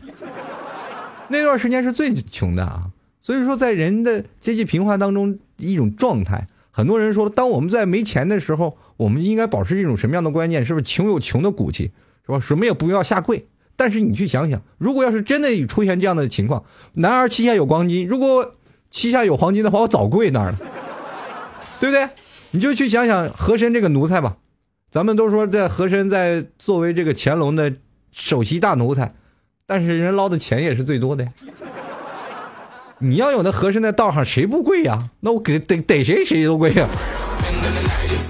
[1.30, 2.90] 那段时间是最穷的啊，
[3.22, 10.66] 所以说在人的阶级贫寒当中一种状态，很多人说，当我们在没钱的时候，我们应该保持一种什么样的观念？
[10.66, 11.92] 是不是穷有穷的骨气，
[12.26, 12.40] 是吧？
[12.40, 13.48] 什么也不要下跪。
[13.78, 18.56] 但是你去想想，如果要是真的出现这样的情况，男儿膝下有黄金，如果
[18.90, 20.58] 膝下有黄金的话，我早跪那儿了，
[21.82, 22.08] 对不对？
[22.52, 24.38] 你就去想想和珅这个奴才吧，
[24.90, 27.74] 咱们都说这和珅在作为这个乾隆的
[28.14, 29.14] 首席大奴才，
[29.66, 31.28] 但是人捞的钱也是最多的。
[33.00, 35.10] 你要有那和珅在道上，谁不跪呀？
[35.20, 36.88] 那我给逮逮谁谁都跪呀。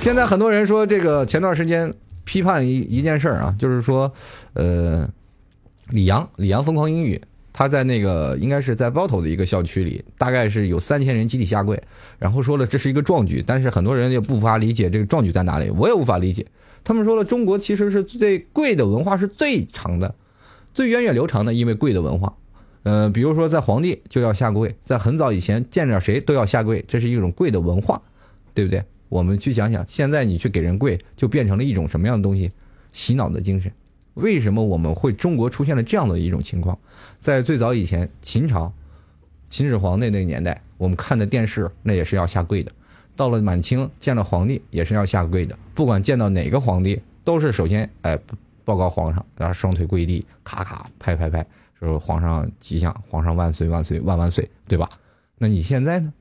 [0.02, 4.12] 现在很多人说这个前段时间批判一一件事啊，就是说，
[4.54, 5.08] 呃。
[5.90, 7.22] 李阳，李阳疯狂英语，
[7.54, 11.82] 他在那个应该是在包头的一个校区里，大概是有三千人集体下跪，
[12.18, 16.46] 然后说了这是一个壮举，但是很多人也不法理解这个壮举在哪里，我也无法理解。
[16.84, 20.14] 他们说了，中国其实是最跪的文化是最长的，
[20.74, 22.36] 最源远流长的，因为跪的文化。
[22.84, 28.02] 呃，比如说在皇帝就要下跪，在很早以前见着谁都要下跪，这是一种跪的文化，
[28.54, 28.84] 对不对？
[29.10, 32.52] 我们去想想，现在你去给人跪，就变成了一种什么样的东西？
[32.92, 33.72] 洗脑的精神。
[34.16, 36.78] 为什么我们会中国出现了这样的一种情况？
[37.22, 38.74] 在最早以前，秦朝，
[39.50, 42.72] 秦始皇那那个年代，我们看的电视那也是要下跪的。
[43.16, 45.58] 到了满清，见了皇帝也是要下跪的。
[45.74, 48.20] 不管见到哪个皇帝，都是首先哎
[48.64, 51.46] 报告皇上，然后双腿跪地，咔咔拍拍拍，
[51.80, 54.90] 说皇上吉祥，皇上万岁万岁万万岁，对吧？
[55.38, 56.14] 那你现在呢？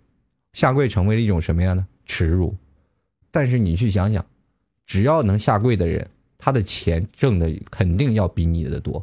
[0.52, 2.56] 下跪成为了一种什么样的耻辱？
[3.30, 4.24] 但是你去想想，
[4.86, 6.08] 只要能下跪的人。
[6.44, 9.02] 他的钱挣的肯定要比你的多。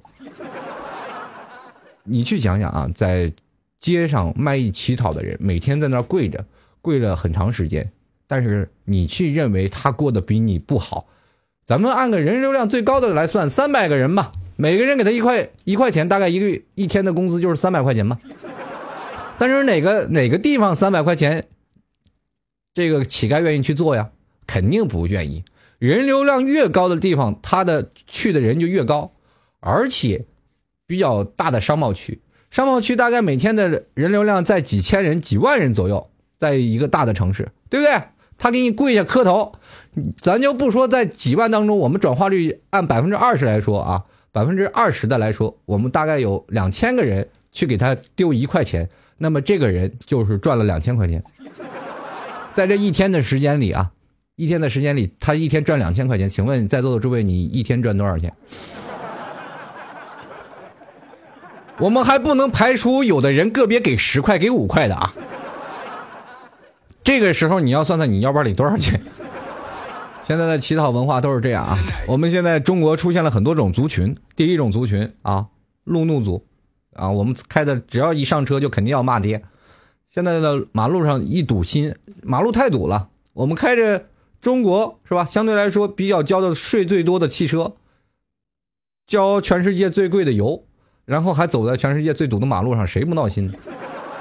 [2.04, 3.34] 你去想想啊，在
[3.80, 6.45] 街上卖艺乞讨的人，每天在那儿跪着，
[6.84, 7.91] 跪了很长时间，
[8.27, 11.08] 但是你去认为他过得比你不好。
[11.65, 18.19] 咱们按个人流量最高的来算，三百个人吧，每个人给他一块一块钱，大概一个月一天的工资就是三百块钱吧。
[19.39, 21.47] 但是哪个哪个地方三百块钱，
[22.75, 24.12] 这个乞丐愿意去做呀？
[24.45, 25.43] 肯定不愿意。
[25.81, 29.13] 人流量越高的地方，他的去的人就越高，
[29.59, 30.25] 而且
[30.85, 37.99] 比较大的商贸区，商贸区大概每天的人流量在几千人、几万人左右，在一个大的城市，对不对？
[38.37, 39.53] 他给你跪下磕头，
[40.21, 51.23] 咱就不说在几万当中，我们转化率按百分之二十来说啊，百分之二十的来说，我们大概有两千个人去给他丢一块钱，那么这个人就是赚了两千块钱，
[52.53, 53.89] 在这一天的时间里啊。
[54.41, 56.27] 一天的时间里，他一天赚两千块钱。
[56.27, 58.34] 请问在座的诸位，你一天赚多少钱？
[61.77, 65.13] 我们还不能排除有的人个别给十块、给五块的啊。
[67.04, 68.99] 这个时候你要算算你腰包里多少钱。
[70.23, 71.77] 现在的乞讨文化都是这样啊。
[72.08, 74.17] 我们现在中国出现了很多种族群。
[74.36, 75.45] 第一种族群啊，
[75.84, 76.43] 路怒族
[76.95, 79.43] 啊，我们开的只要一上车就肯定要骂爹。
[80.10, 84.06] 现在的马路上一堵心，马路太堵了，我们开着。
[84.41, 85.23] 中国是吧？
[85.25, 87.73] 相对来说比较交的税最多的汽车，
[89.06, 90.63] 交全世界最贵的油，
[91.06, 93.54] 然后还走在全世界最堵的马路上，谁不闹心呢？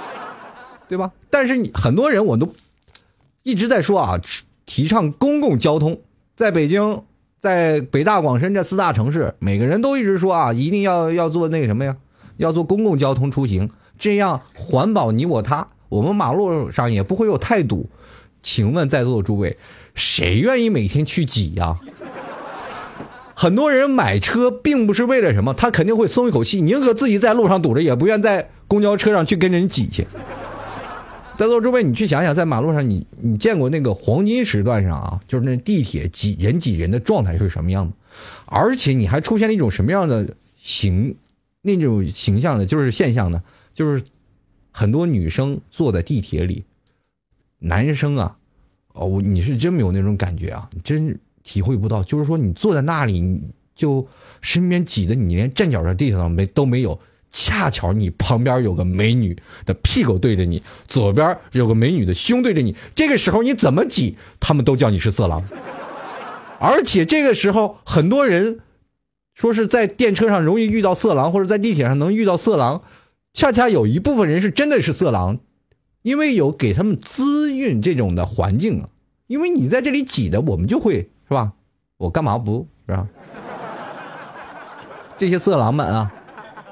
[0.86, 1.12] 对吧？
[1.30, 2.52] 但是你很多人我都
[3.42, 4.20] 一直在说啊，
[4.66, 6.00] 提倡公共交通。
[6.34, 7.04] 在北京，
[7.40, 11.96] 在北大广深这四大城市，每个人都一直说啊，一定要要做那个什么呀？
[12.36, 17.88] 要做公共交通出行，这样环保你我他，我们马路上也不会有太堵。
[18.42, 19.58] 请问在座的诸位？
[19.94, 21.76] 谁愿意每天去挤呀？
[23.34, 30.06] 很多人买车并不是为了什么，他肯定会松一口气，宁可自己在路上堵着，也不愿在公交车上去跟人挤去。
[31.36, 37.94] 在座诸位，你去想想，在马路上你你见过那个黄金时段上啊，就是那地铁挤人挤人的状态是什么样的？
[38.44, 41.16] 而且你还出现了一种什么样的形
[41.62, 42.66] 那种形象呢？
[42.66, 43.42] 就是现象呢？
[43.72, 44.02] 就是
[44.70, 46.64] 很多女生坐在地铁里，
[47.58, 48.36] 男生啊，
[48.92, 52.02] 哦，你是真没有那种感觉啊，你真体会不到。
[52.04, 53.40] 就是说你坐在那里，你
[53.74, 54.06] 就
[54.40, 57.00] 身边挤的你连站脚的地方没都没有。
[57.32, 65.44] 恰巧你旁边有个美女的屁股对着你，左边有个美女的胸对着你，这个时候你怎么挤，他们都叫你是色狼。
[66.58, 68.58] 而且这个时候，很多人
[69.32, 72.82] 说是在电车上容易遇到色狼，或者在地铁上能遇到色狼，
[73.32, 75.38] 恰恰有一部分人是真的是色狼，
[76.02, 78.88] 因为有给他们滋润这种的环境啊。
[79.26, 81.52] 因为你在这里挤的，我们就会是吧？
[81.98, 83.06] 我干嘛不是吧？
[85.16, 86.12] 这些色狼们啊！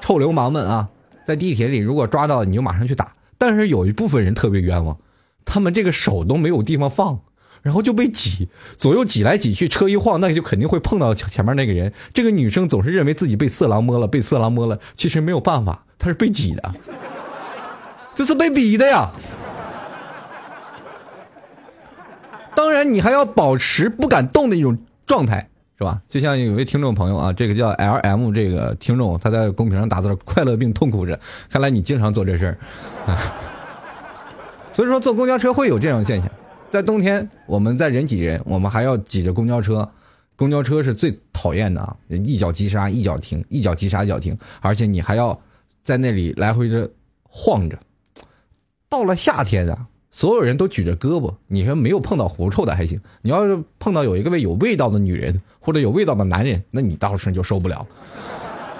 [0.01, 0.89] 臭流氓们啊，
[1.25, 4.97] 在地铁里如果抓到你就马上去打，但是有一部分人特别冤枉，
[5.45, 7.19] 他们这个手都没有地方放，
[7.61, 11.93] 然后就被挤，左右挤来挤去，车一晃，那就肯定会碰到前面那个人。
[12.13, 16.73] 这个女生总是认为自己被色狼摸了，被色狼摸了，其实没有办法，她是被挤的，
[18.19, 19.09] 这是被逼的呀。
[22.53, 24.77] 当然，你还要保持不敢动的一种
[25.07, 25.47] 状态。
[25.77, 26.01] 是吧？
[26.09, 31.17] 就像有位听众朋友啊，这个叫 L M 这个听众，他在公屏上打字“快乐并痛苦着”，
[31.49, 32.57] 看来你经常做这事儿。
[34.73, 36.29] 所以说，坐公交车会有这种现象。
[36.69, 39.89] 在冬天，我们在人挤人，我们还要挤着公交车。
[40.35, 41.95] 公交车是最讨厌的啊！
[42.09, 45.39] 一脚急刹，一脚停，一脚急刹，一脚停，而且你还要
[45.81, 46.89] 在那里来回的
[47.23, 47.79] 晃着。
[48.89, 49.85] 到了夏天啊。
[50.11, 57.85] 所有人都举着胳膊，你说没有碰到狐臭的还行，你要是碰到有一个味有味道的女人或者有味道的男人，那你到时候就受不了。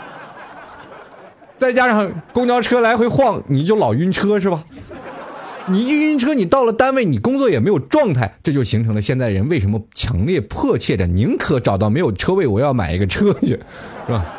[1.59, 4.63] 再加上公交车来回晃，你就老晕车是吧？
[5.67, 13.59] 你一晕车，你到了单位，你工作也没有状态，这就形成了现在人为什么强烈迫切的宁可找到没有车位，我要买一个车去，是
[14.11, 14.38] 吧？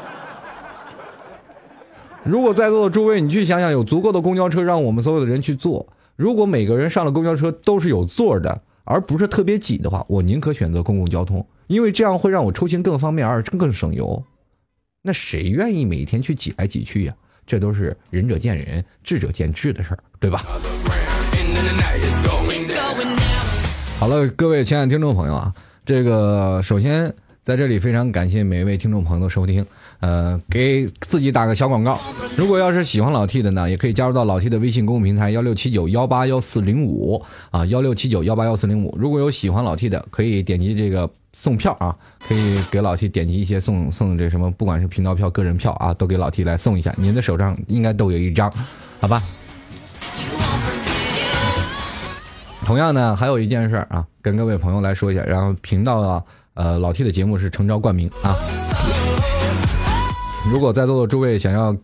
[2.25, 5.87] 如果在座的诸位，你去想想，有足够的公交车让我们所有的人去坐。
[6.17, 14.23] 如果每个人上了公交车都是有座的，而不是特别挤的话，我宁可选择公共交通，因为这样会让我出行更方便，而更省油。
[15.03, 17.15] 那谁愿意每天去挤来挤去呀？
[17.47, 20.45] 这都是仁者见仁，智者见智的事儿，对吧？
[23.99, 25.55] 好了，各位亲爱的听众朋友啊，
[25.87, 27.13] 这个首先
[27.51, 29.67] 在这里非常感谢每一位听众朋友的收听。
[29.99, 31.99] 呃，给自己打个小广告。
[32.37, 38.97] 如果要是喜欢老 T 的呢，也可以加入到老 T 的微信公众平台幺六七九幺八幺四零五啊，幺六七九幺八幺四零五。
[38.97, 46.95] 如果有喜欢老 T 的，可以点击这个送票啊，可以给老 T 点击一些送送这什么，不管是频道票、个人票啊，都给老 T 来送一下。
[46.97, 48.49] 您的手上应该都有一张，
[49.01, 49.21] 好吧？
[52.65, 56.23] 同样呢，还有一件事啊，跟各位朋友来说一下，然后频道啊，
[56.55, 58.35] 呃，老 T 的节目是诚招冠名啊。
[60.53, 61.77] 如果在座的诸位想要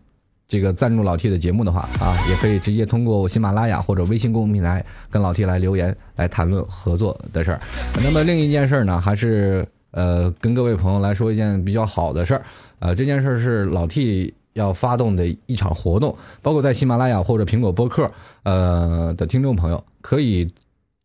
[0.49, 7.61] 这个赞助老 T 的节目的话啊，也可以直接通过喜马拉雅或者微信公众平台跟老 T 来留言来谈论合作的事儿。
[8.03, 12.43] 那么另一件事呢，还是呃跟各位朋友来说一件比较好的事儿。
[12.79, 18.11] 呃，这件事是老 T 要发动的一场活动，包括在喜马拉雅或者苹果播客
[18.43, 20.51] 呃的听众朋友，可以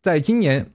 [0.02, 0.66] 在今年。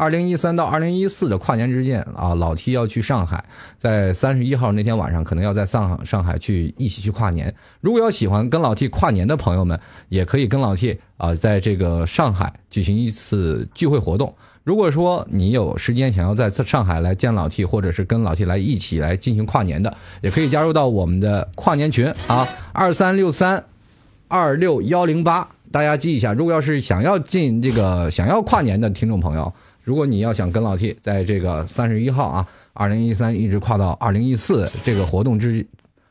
[0.00, 3.44] 二零一三到二零一四的跨年之间啊，老 T 要去上海，
[3.76, 7.54] 在三十一号那天晚上，可能要在上上海去一起去跨年。
[7.82, 14.34] 如果要喜欢跟老 T 跨年的朋友们，也可以跟老 T 啊，在这个上海举行一次聚会活动。
[14.64, 23.62] 如果说你有时间想要在上海来见老 T，或者是跟老 T 来一起来进行跨年的，也可以加入到我们的跨年群啊，二三六三
[24.28, 26.32] 二六幺零八，大家记一下。
[26.32, 29.52] 如果要是想要进这个想要跨年的听众朋友。
[29.90, 35.66] 如果你要想跟老 T 在这个三十一号啊，二零一三一直跨到二零一四这个活动之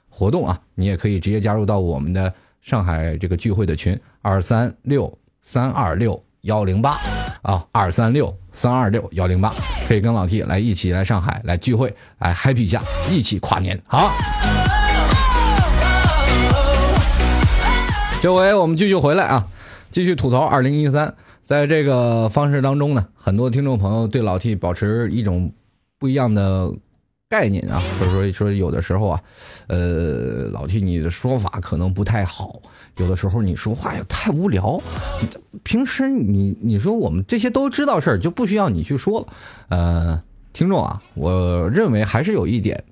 [0.09, 6.97] 活动啊，你也可以直接加入到我们的上海这个聚会的群二三六三二六幺零八
[7.41, 9.53] 啊，二三六三二六幺零八，
[9.87, 14.11] 可以跟老 T 来一起来上海来聚会，来 happy 一下，一起跨年好。
[18.21, 19.47] 这回我们继续回来啊，
[19.89, 21.15] 继续吐槽二零一三。
[21.49, 25.51] 在这个方式当中呢，很多听众朋友对老 T 保持一种
[25.97, 26.71] 不一样的
[27.27, 29.23] 概念啊，或者说说有的时候啊，
[29.65, 32.61] 呃，老 T 你的说法可能不太好，
[32.97, 34.79] 有的时候你说话又太无聊，
[35.63, 39.27] 平时你你说我们这些都知道事儿就不需要你去说了，
[39.69, 40.23] 呃，
[40.53, 42.83] 听众啊，我认为还是有一点，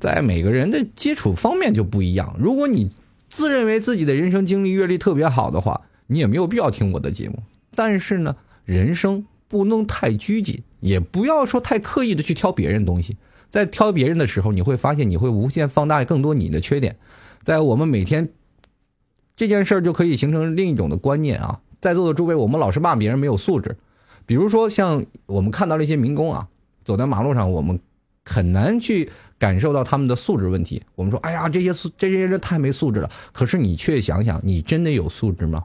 [0.00, 2.34] 在每个人的基础方面就不一样。
[2.38, 2.90] 如果你
[3.28, 7.42] 自认为自己的人生经历阅历特别好的话，你也没有必要听我的节目。
[7.76, 13.16] 但是呢，人生不能太拘谨，也不要说太刻意的去挑别人东西。
[13.48, 16.96] 在挑别人的时候，你会发现你会无限放大更多你的缺点。
[17.42, 18.30] 在我们每天
[19.36, 21.60] 这件事儿就可以形成另一种的观念啊。
[21.80, 23.76] 在座的诸位，我们老是骂别人没有素质，
[24.26, 26.48] 比如说像我们看到了一些民工啊，
[26.84, 27.78] 走在马路上，我们
[28.24, 30.82] 很难去感受到他们的素质问题。
[30.96, 33.10] 我们说，哎呀，这些素这些人太没素质了。
[33.32, 35.62] 可是你却想想，你真的有素质吗？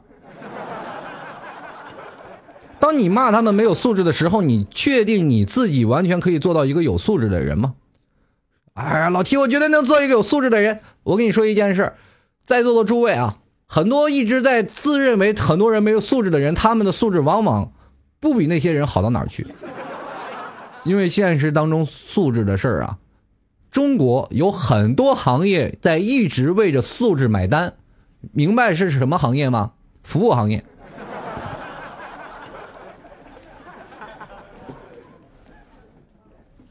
[2.82, 7.74] 当你骂他们没有素质的时候，你确定你自己完全可以做到一个有素质的人吗？
[8.74, 10.80] 哎呀，老提，我绝对能做一个有素质的人。
[11.04, 11.92] 我跟你说一件事，
[12.44, 17.70] 在座的诸位啊，很多一直在自认为很多人没有素质的人，他们的素质往往
[18.18, 19.46] 不比那些人好到哪去。
[20.82, 22.98] 因为现实当中素质的事儿啊，
[23.70, 27.74] 中国有很多行业在一直为着素质买单，
[28.32, 29.70] 明白是什么行业吗？
[30.02, 30.64] 服务行业。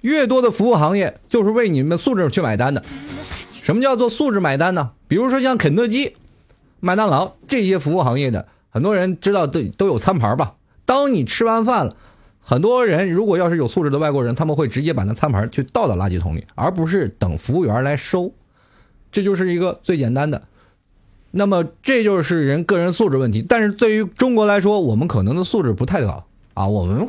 [0.02, 2.84] 越多的服务行业就是为你们素质去买单的。
[3.62, 4.91] 什么叫做素质买单呢？
[5.08, 6.16] 比如说像肯德基、
[6.80, 10.56] 麦当劳这些服务行业的，很多人知道都都有餐盘吧？
[10.86, 11.95] 当你吃完饭了，
[12.39, 18.34] 很多人如果要是有素质的外国人，他们会直接把那餐盘去倒到垃圾桶里，而不是等服务员来收。
[19.12, 20.41] 这就是一个最简单的。
[21.30, 23.45] 那么这就是人个人素质问题。
[23.47, 26.26] 但是对于中国来说，我们可能的素质不太高
[26.56, 26.68] 啊。
[26.68, 27.08] 我们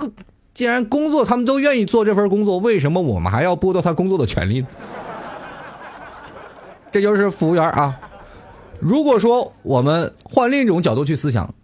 [0.54, 4.66] 既然工作他们都愿意做这份工作，为什么我们还要剥夺他工作的权利呢？
[6.90, 7.98] 这就是服务员啊。
[8.78, 11.54] 如果说我们换另一种角度去思想，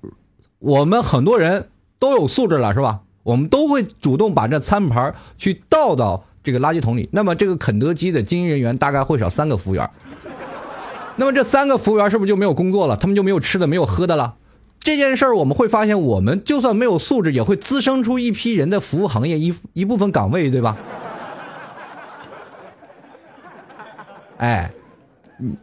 [0.58, 1.68] 我们很多人
[1.98, 3.00] 都有素质了，是吧？
[3.24, 7.10] 我们都会主动把这餐盘去倒到这个垃圾桶里。
[7.12, 9.90] 那么这个肯德基的经营人员大概会少三个服务员。
[11.16, 12.96] 那么这三个服务员是不是就没有工作了？
[12.96, 14.36] 他们就没有吃的、没有喝的了？
[14.80, 20.76] 这件事儿我们会发现，我们就算没有素质，也会滋生出一批人的服务行业一一部分岗位，对吧？
[24.38, 24.70] 哎，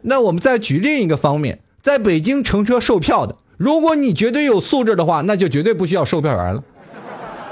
[0.02, 6.62] 那我们再举另一个方面，在北京乘车售票的，如果你绝对有素质的话，那就绝对不需要售票员了，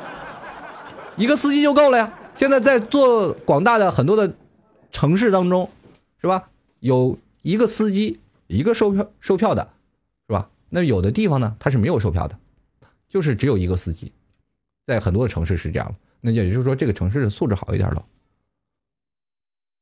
[1.16, 2.12] 一个司机就够了呀。
[2.36, 4.34] 现在在做广大的很多的
[4.92, 5.70] 城市当中，
[6.20, 6.44] 是吧？
[6.80, 9.68] 有一个司机，一个售票售票的？
[10.74, 12.36] 那有的地方呢，它是没有售票的，
[13.08, 14.12] 就是只有一个司机，
[14.88, 15.94] 在很多的城市是这样。
[16.20, 18.04] 那也就是说，这个城市的素质好一点了。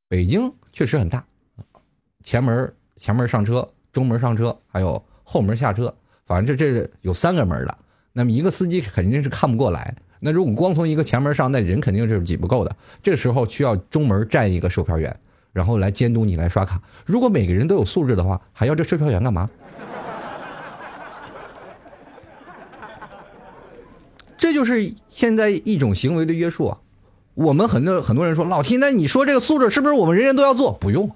[0.07, 1.25] 北京确实很大，
[2.23, 5.91] 前门前门上车，中门上车，还有后门下车，
[6.27, 7.75] 反正这这有三个门的。
[8.11, 9.95] 那么一个司机肯定是看不过来。
[10.19, 12.75] 那如果光从一个前门上，那人肯定是挤不够的。
[13.01, 15.19] 这时候需要中门站一个售票员，
[15.53, 16.79] 然后来监督你来刷卡。
[17.03, 19.49] 如果每个人都有素质的话，还要这售票员干嘛？
[24.43, 26.77] 这就是现在一种行为的约束啊！
[27.33, 30.73] 我们很多很多人说老 T，那你说这个素质是不是我们人人都要做？
[30.73, 31.09] 不用，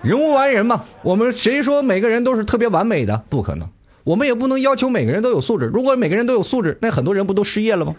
[0.00, 0.84] 人无完人嘛。
[1.02, 3.24] 我们谁说每个人都是特别完美的？
[3.28, 3.68] 不可能。
[4.04, 5.64] 我们也不能要求每个人都有素质。
[5.74, 7.96] 如果每个人都有素质，那很多人不都失业了吗？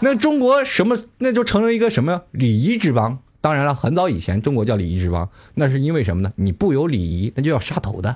[0.00, 0.98] 那中国什么？
[1.16, 2.20] 那就成了一个什么？
[2.32, 3.18] 礼仪之邦。
[3.40, 6.30] 当然了，很早以前中国叫礼仪之邦，那是因为什么呢？
[6.36, 8.14] 你不有礼仪，那就要杀头的。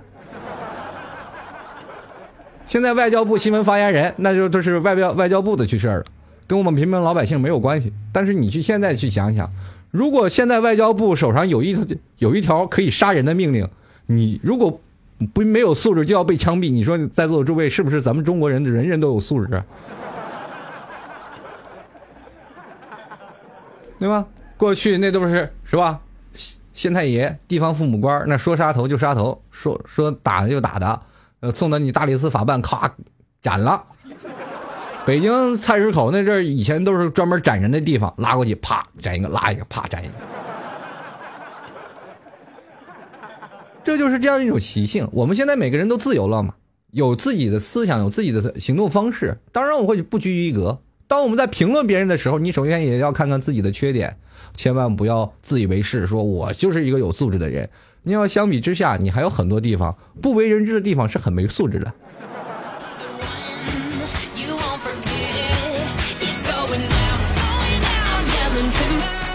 [2.73, 6.07] 现在外交部新闻发言人，那就都是外交外交部的去事儿了，
[6.47, 7.93] 跟我们平民老百姓没有关系。
[8.11, 9.53] 但是你去现在去想想，
[9.91, 11.85] 如果现在外交部手上有一条
[12.17, 13.69] 有一条可以杀人的命令，
[14.07, 14.81] 你如果
[15.35, 19.63] 不没有素质就要被枪毙，你说在座的诸位是不是咱们中国人人人都有素质？
[23.99, 24.27] 对吧？
[24.57, 26.01] 过去那都是是吧？
[26.73, 30.99] 县太爷、地方父母官，那说杀头就杀头，说说打就打的。
[31.43, 32.95] 呃，送到你大理寺法办，咔
[33.43, 33.83] 斩了。
[35.05, 40.13] 北京菜市口那阵儿以前都是专门斩人的地方，拉过去啪斩一个，拉一个啪斩一个。
[43.83, 45.09] 这就是这样一种习性。
[45.11, 46.55] 我们现在每个人都自由了嘛，
[46.93, 49.37] 有自己的思想，有自己的行动方式。
[49.51, 50.79] 当然，我会不拘一格。
[51.09, 54.17] 当我们在评论别人的时候，你首先也要看看自己的缺点，
[54.55, 57.69] 千万不要自以为是，说我就是一个有素质的人。
[58.05, 61.93] 你要相比之下，你还有很多地方不为人知的地方是很没素质的。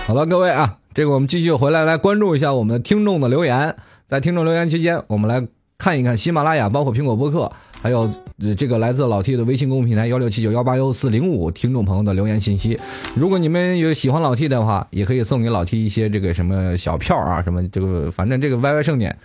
[0.05, 3.75] 好了，各位啊，这个我们继续回来来关注一下我们的听众的留言。
[4.09, 5.47] 在听众留言期间，我们来
[5.77, 7.51] 看一看喜马拉雅，包括苹果播客，
[7.81, 8.09] 还有
[8.57, 12.77] 这个来自老 T 的微信公众平台幺六七九幺八幺四零五听众朋友的留言信息。
[13.15, 19.15] 如果你们有喜欢老 T 的话，也可以送给老 T 一些这个什么小票啊，什么这个反正这个 YY 盛典，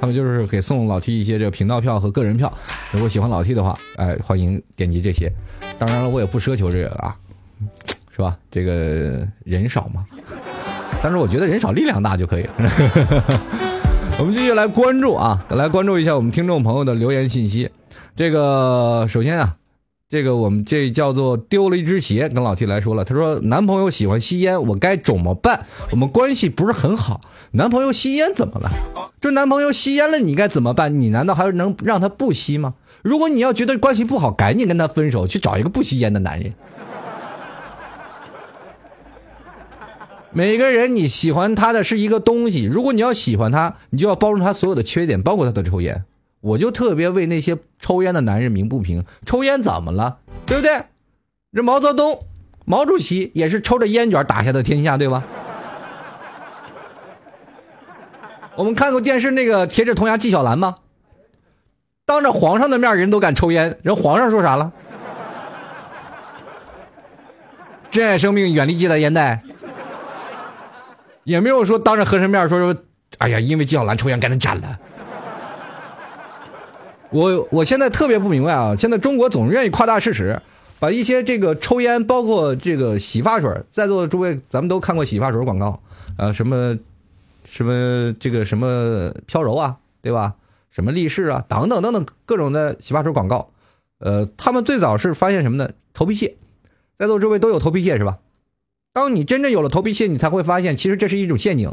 [0.00, 2.52] 他们就是给送老 T 一些这个频道票和个人票。
[2.90, 5.32] 如果喜欢老 T 的话，哎，欢迎点击这些。
[5.78, 7.16] 当然了，我也不奢求这个啊，
[8.14, 8.36] 是吧？
[8.50, 10.04] 这个人少嘛，
[11.02, 13.65] 但是我觉得人少力量大就可以了。
[14.18, 17.68] 我们继续来关注啊，来关注一下我们听众朋友的留言信息。
[18.16, 19.56] 这个首先啊，
[20.08, 25.66] 这个我们这叫做丢了一只鞋，跟老 T 来说了，他说男朋友喜欢吸烟，我该怎么办？
[25.90, 28.70] 我们关系不是很好，男朋友吸烟怎么了？
[29.20, 30.98] 这男朋友吸烟了，你该怎么办？
[30.98, 32.72] 你难道还能让他不吸吗？
[33.02, 36.54] 如果你要觉得关系不好，赶紧跟他分手，去找一个不吸烟的男人。
[40.36, 46.04] 每个人你喜欢他的是一个东西，如果你要喜欢他，你就要包容他所有的缺点，包括他的抽烟。
[46.42, 50.18] 我就特别为那些抽烟的男人鸣不平，抽烟怎么了？
[50.44, 50.82] 对不对？
[51.54, 52.26] 这毛泽东，
[52.66, 55.24] 毛主席也是抽着烟卷打下的天下，对吧？
[58.56, 60.74] 我们看过电视那个铁齿铜牙纪晓岚吗？
[62.04, 64.70] 当着皇上的面，人都敢抽烟，人皇上说啥了？
[67.90, 69.42] 珍爱生命，远离借贷烟袋。
[71.26, 72.80] 也没有说当着和珅面说说，
[73.18, 74.78] 哎呀，因为纪晓岚抽烟，赶紧斩了。
[77.10, 80.40] 我我现在特别不明白啊，现在中国总是愿意夸大事实，
[80.78, 85.82] 把一些这个抽烟，包括这个洗发水，在座的诸位，咱们都看过洗发水广告，
[86.16, 86.78] 呃，什么
[87.44, 90.34] 什么这个什么飘柔啊，对吧？
[90.70, 93.50] 什么力士啊，等等等等各种的洗发水广告，
[93.98, 95.70] 呃，他们最早是发现什么呢？
[95.92, 96.36] 头皮屑，
[96.96, 98.18] 在座诸位都有头皮屑是吧？
[98.96, 101.70] 当你真正有了头皮屑，你才会发现，其实这是一种陷阱。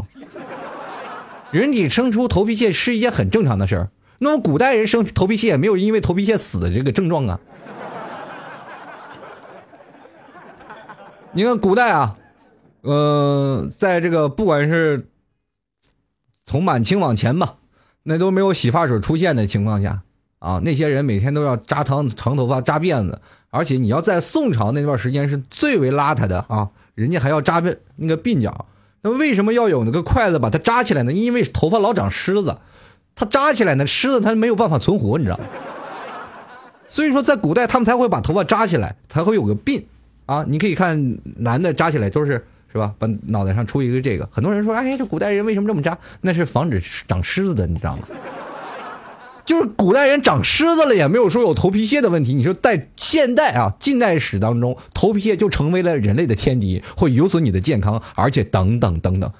[1.51, 3.89] 人体生出头皮屑是一件很正常的事儿。
[4.17, 7.39] 那么古代人生头皮屑也没有因为头皮屑死的这个症状啊。
[11.32, 12.17] 你看古代啊，
[12.82, 15.07] 呃，在这个不管是
[16.45, 17.55] 从满清往前吧，
[18.03, 20.01] 那都没有洗发水出现的情况下
[20.39, 28.66] 啊，那些人每天都要扎长长头发、扎辫子，而且你要在宋朝那段时间是最为邋遢的啊，人家还要扎辫那个鬓角。
[29.02, 31.12] 那为什么要有那个筷子把它扎起来呢？
[31.12, 32.58] 因为头发老长虱子，
[33.16, 35.46] 它扎起来呢，虱子它没有办法存活，你知道吗？
[36.88, 39.84] 所以说，在古代他们才会把头发扎起来，才会有个鬓
[40.26, 40.46] 啊。
[40.48, 42.94] 你可以看男的扎起来都是是吧？
[43.00, 44.30] 把脑袋上出一个这个。
[44.32, 45.98] 很多人说，哎，这古代人为什么这么扎？
[46.22, 48.04] 那是防止长虱子的，你知道吗？
[49.46, 52.34] 就是古代人长虱子了，也没有说有头皮屑的问题。
[52.34, 59.32] 你说在现代啊，近代史当中，头皮屑就成为了人类的天敌，会有损你的健康，而且等等等等。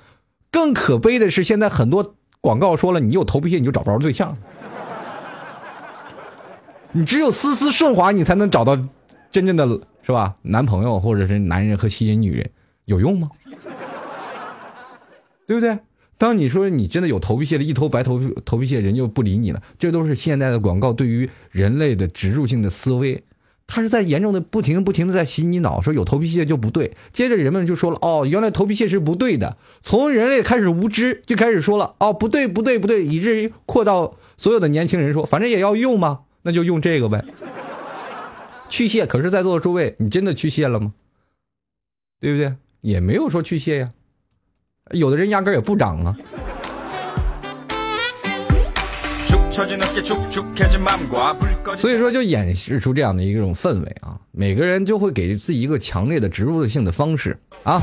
[0.52, 4.38] 更可悲的是，现在很多广告说了，你有头皮屑你就找不着对象，
[6.92, 8.78] 你只有丝丝顺滑，你才能找到
[9.32, 9.66] 真正的
[10.02, 12.50] 是吧男朋友或者是男人和吸引女人，
[12.86, 13.30] 有用吗？
[15.48, 15.80] 对不对？
[16.18, 19.62] 当你说你真的有头皮屑了，一头白头头皮屑，人就不理你了。
[19.78, 23.24] 这都是现在的广告对于人类的植入性的思维，
[23.68, 26.96] 它是在严重的不停不停的在洗你脑，说有头皮屑就不对。
[27.12, 29.58] 接着人们就说了，哦，原来头皮屑是不对的。
[29.82, 37.26] 从人类开始无知就开始说了，哦，不对不对不对，以至于扩到所有的年轻人说，反正也要用嘛，那就用这个呗。
[38.70, 40.94] 去屑，可是在座的诸位，你真的去屑了吗？
[42.20, 42.54] 对不对？
[42.82, 43.92] 也没有说去屑呀。
[44.92, 46.16] 有的人压根儿也不长啊。
[51.78, 57.82] 所以说，就演示出这样的一种氛围啊，每个人就会给自己一个强烈的植入性的方式啊。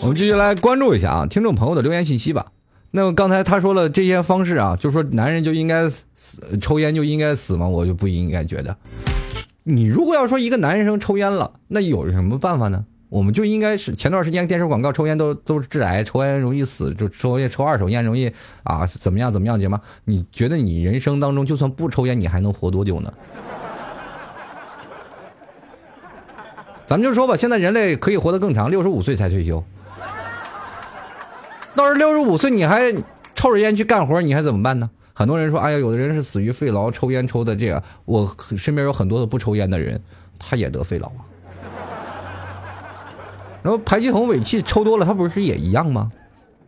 [0.00, 2.46] 我们继续来关注一下啊，听众朋友的留言信息吧。
[2.90, 7.68] 那么刚才他说了这些方式啊，就说男人就应该死，抽烟就应该死吗？
[7.68, 8.74] 我就不应该觉得。
[9.64, 12.84] 你如果要说一个男生抽烟了，那有什么办法呢？
[13.12, 18.32] 我们就应该是前段时间电视广告，抽烟都都是致癌，抽烟容易死，就抽烟抽二手烟容易
[18.62, 19.78] 啊怎么样怎么样，姐吗？
[20.06, 23.12] 你觉得你人生当中就算不抽烟，你还能活多久呢？
[26.86, 29.62] 咱们就说吧，现在人类可以活得更长，六十五岁才退休。
[31.74, 32.90] 到时六十五岁你还
[33.34, 34.88] 抽着烟去干活，你还怎么办呢？
[35.12, 37.82] 很多人说，哎呀，有的人是死于肺痨，抽烟抽的这样。
[38.06, 40.00] 我身边有很多的不抽烟的人，
[40.38, 41.10] 他也得肺痨。
[43.62, 46.10] 然后排气筒尾气抽多了，它不是也一样吗？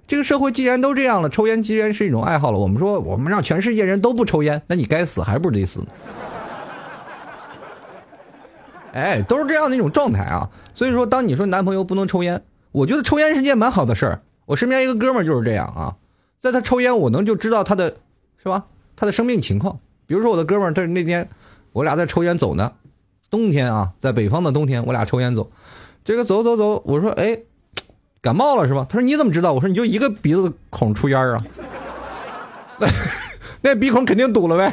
[0.07, 5.83] 这个社会既然都这样了，抽烟既然是一种爱好了，我们说我们让全世界人都不抽烟，那你该死还不是得死？
[8.93, 10.51] 哎，都是这样的一种状态啊。
[10.75, 14.21] 所以说，当你说男朋友不能抽烟，我觉得抽烟是件蛮好的事儿。
[14.45, 15.97] 我身边一个哥们儿就是这样啊，
[16.41, 17.97] 在他抽烟，我能就知道他的，
[18.37, 18.67] 是吧？
[18.95, 19.81] 他的生病情况。
[20.07, 21.31] 比如说我的哥们儿，他那天
[21.73, 22.73] 我俩在抽烟走呢，
[23.31, 25.51] 冬天啊，在北方的冬天，我俩抽烟走，
[26.05, 27.39] 这个走走走，我说哎，
[28.21, 28.87] 感冒了是吧？
[28.89, 29.55] 他说你怎么知道？
[29.55, 31.43] 我说你就一个鼻子孔出烟啊，
[32.79, 32.87] 那
[33.63, 34.71] 那鼻孔肯定堵了呗，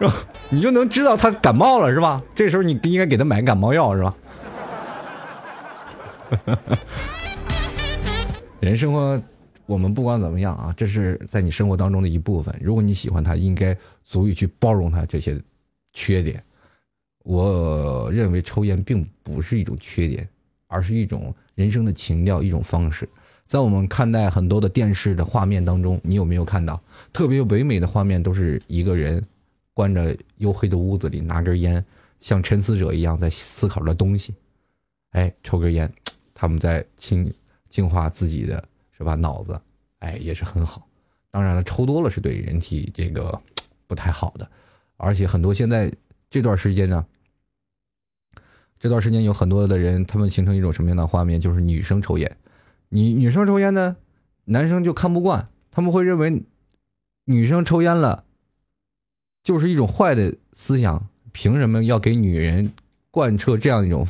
[0.00, 0.12] 是吧？
[0.50, 2.20] 你就能知道他感冒了是吧？
[2.34, 4.14] 这时候你应该给他买感冒药是吧？
[8.58, 9.22] 人生活，
[9.66, 12.52] 我们不管怎么样啊，这是在你生活当中的一部分。
[12.60, 15.40] 如果你喜欢他，应该足以去包容他这些
[15.92, 16.42] 缺点。
[17.28, 20.26] 我认为抽烟并不是一种缺点，
[20.66, 23.06] 而是一种人生的情调，一种方式。
[23.44, 28.22] 在我们看待很多的电视的画面当中，你有没有看到特别唯美的画面？
[28.22, 29.22] 都是一个人
[29.74, 31.84] 关着黝黑的屋子里，拿根烟，
[32.18, 34.32] 像沉思者一样在思考着东西。
[35.10, 35.92] 哎，抽根烟，
[36.32, 37.30] 他们在清
[37.68, 38.66] 净化自己的
[38.96, 39.60] 是吧脑子，
[39.98, 40.88] 哎，也是很好。
[41.30, 43.38] 当然了，抽多了是对人体这个
[43.86, 44.50] 不太好的，
[44.96, 45.92] 而且很多现在
[46.30, 47.04] 这段时间呢，
[48.80, 51.40] 这段时间有很多的人，他们形成一种什么样的画面？
[51.40, 52.36] 就是女生抽烟，
[52.88, 53.96] 女女生抽烟呢，
[54.44, 56.42] 男生就看不惯，他们会认为
[57.24, 58.24] 女生抽烟了
[59.42, 62.72] 就是一种坏的思想，凭什么要给女人
[63.10, 64.06] 贯彻这样一种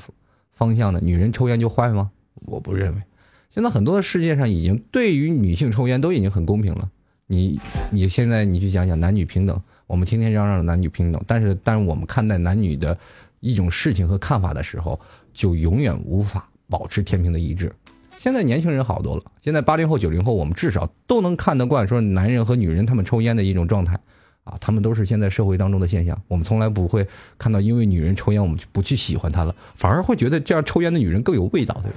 [0.53, 1.01] 方向呢？
[1.03, 2.11] 女人抽烟就坏吗？
[2.47, 3.03] 我不认为。
[3.51, 6.91] 现在很多的世界上已经对于女性抽烟都已经很公平了。
[7.27, 7.59] 你
[7.91, 12.97] 你现在你去讲讲男女平等，我们天天嚷嚷男女平等，但是但是我们看待男女的
[13.41, 14.99] 一种事情和看法的时候，
[15.33, 17.73] 就永远无法保持天平的一致。
[18.17, 23.97] 现在年轻人好多了，现在八零后九零后，我们至少都能看得惯说男人和女人他们抽烟的一种状态，
[24.43, 26.21] 啊，他们都是现在社会当中的现象。
[26.27, 27.07] 我们从来不会
[27.39, 31.97] 看到因为女人抽烟我们就不去喜欢她了，反而会觉得这样抽烟的女人更有味道，对吧？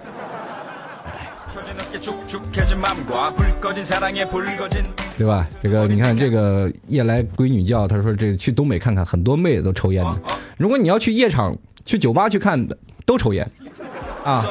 [5.18, 5.48] 对吧？
[5.62, 10.22] 这个你看，这个夜来闺女叫，他说这去东北看看，很多妹子都抽烟的。
[10.58, 11.56] 如果你要去夜场、
[11.86, 13.48] 去酒吧去看的，都抽烟，
[14.24, 14.44] 啊，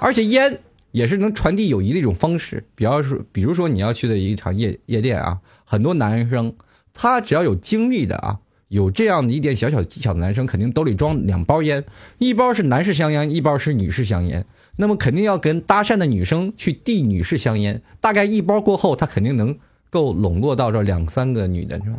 [0.00, 0.58] 而且烟
[0.92, 2.64] 也是能传递友谊的一种方式。
[2.74, 6.54] 比方说，比如说你要去的一场夜夜店啊，很多男生
[6.94, 11.84] 他只要有经历的啊，有这样的一点小小技巧的男生，肯定兜里装两包烟，
[12.18, 14.44] 一包是男士香烟，一包是女士香烟。
[14.76, 19.56] 那么肯定要跟搭讪的女生去递女士香烟，大概一包过后，他肯定能
[19.90, 21.96] 够笼络到这两三个女的，是吧？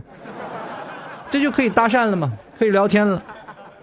[1.29, 3.23] 这就可以搭讪了嘛，可以聊天了。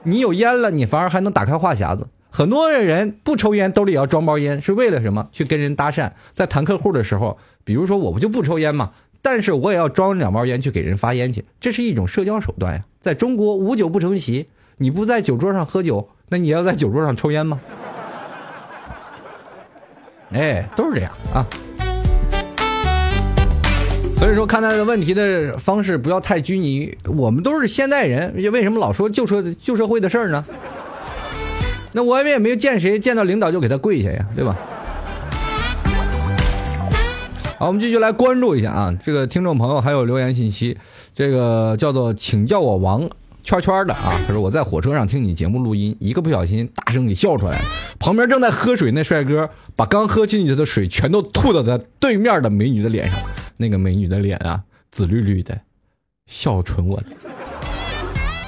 [0.03, 2.09] 你有烟了，你反而还能打开话匣子。
[2.31, 5.29] 很多人不抽烟，兜里也要装包烟，是为了什么？
[5.33, 12.85] 去跟人搭讪，在谈客户的时候，比如说我不就不抽烟嘛，但是我也要装两包烟去给人发烟去，这是一种社交手段呀。
[13.01, 14.47] 在中国，无酒不成席，
[14.79, 17.61] 你不在酒桌上喝酒，那你要在酒桌上抽烟吗？
[20.33, 21.47] 哎，都是这样啊。
[24.17, 26.95] 所以说，看待的问题的方式不要太拘泥。
[27.07, 30.45] 我们都是现代人，为什么老说旧社旧社会的事儿呢？
[31.93, 34.57] 那我们也没有见谁见到领导就给他跪下呀，对吧？
[37.59, 40.79] 好，我们继续来关注一下啊，这个听众朋友还有留言信息，
[41.15, 43.09] 这个叫做请叫我王
[43.43, 47.59] 圈圈的啊，他说我在火车上听你节目录音，一个不小心大声给笑出来。
[47.99, 53.21] 旁边正在喝水那帅哥，把刚喝进去的水全都吐到他对面的美女的脸上。
[53.57, 55.59] 那个美女的脸啊，紫绿绿的，
[56.27, 56.99] 笑纯吻。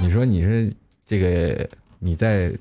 [0.00, 0.72] 你说你是
[1.06, 1.68] 这个
[1.98, 2.52] 你在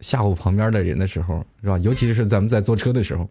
[0.00, 1.78] 吓唬旁边的人的时候是吧？
[1.78, 3.28] 尤其是咱们在坐车的时候，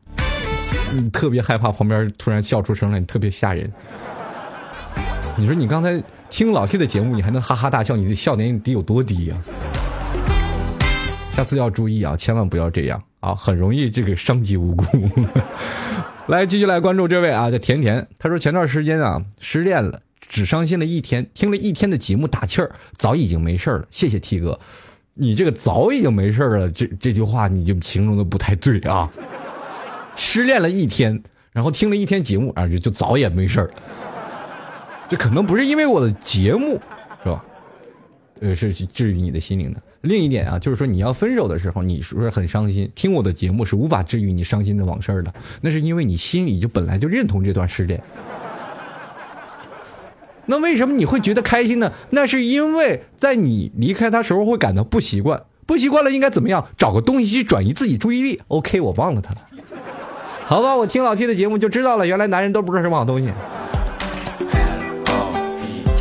[0.92, 3.72] 你特别害怕旁边突然笑出声来，你特别吓人。
[5.38, 6.02] 你说你刚才
[6.34, 9.38] 听老 T 的节目，你还能哈哈大笑，你的笑点得有多低呀？
[11.32, 14.84] 下次要注意啊，千万不要这样啊，很容易这个伤及无辜。
[16.26, 18.08] 来，继续来关注这位啊，叫甜甜。
[18.18, 23.86] 他说前段时间啊失恋了，只伤心了一天，听了一天的节目打气儿，早已经没事了。
[23.92, 24.60] 谢谢 T 哥，
[25.14, 29.08] 你这个早已经没事了，这这句话你就形容的不太对啊。
[30.16, 31.22] 失恋了一天，
[31.52, 33.70] 然后听了一天节目啊，就就早也没事了。
[35.10, 36.80] 这可能不是因为我的节目，
[37.24, 37.44] 是吧？
[38.42, 39.82] 呃，是治愈你的心灵的。
[40.02, 42.92] 另一点啊，就是说你要分手的时候，你是不是很伤心？
[42.94, 48.02] 听我的节目是无法治愈你伤心的往事的，那是因为你心里就本来就认同这段失恋。
[50.46, 51.94] 那为什么你会觉得开心呢？
[52.10, 56.68] 那是因为在你离开他时候会感到不习惯，不习惯了应该怎么样？
[56.78, 58.42] 找个东西去转移自己注意力。
[58.50, 59.38] OK，我忘了他了。
[60.44, 63.32] 好吧，我听老 T 的节目就知道了，原来男人都不是什么好东西。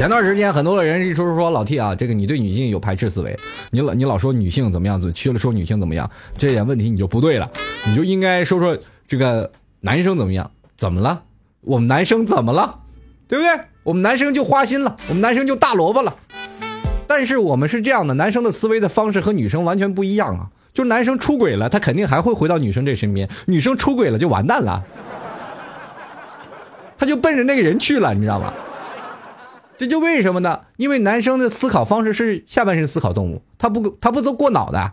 [0.02, 3.38] 前段时间，很多的人一说说老 T 啊，这个你对女性有排斥思维，
[3.70, 7.48] 你老你老说女性怎么样子，去了说女性怎么样，这点问题你就不对了，
[7.86, 8.76] 你就应该说说
[9.06, 9.48] 这个
[9.78, 11.22] 男生怎么样，怎么了？
[11.60, 12.80] 我们男生怎么了？
[13.28, 13.52] 对不对？
[13.84, 16.16] 我们男生就花心了，我们男生就大萝卜了。
[17.06, 20.48] 但是我们是这样的，男生的思维的方式和女生完全不一样啊。
[20.74, 24.82] 就男生出轨了，他肯定还会回到女生这身边；女生出轨了就完蛋了，
[26.98, 28.52] 他就奔着那个人去了，你知道吗？
[29.82, 30.60] 这就为什么呢？
[30.76, 34.92] 因为男生的思考方式是下半身思考动物，他不他不都过脑的。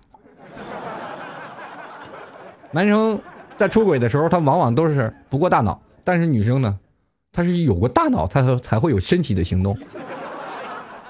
[2.74, 3.22] 男生
[3.56, 6.80] 在出轨的时候，他往往都是不过大脑，但是女生呢，
[7.32, 9.78] 她是有过大脑，她才会有身体的行动。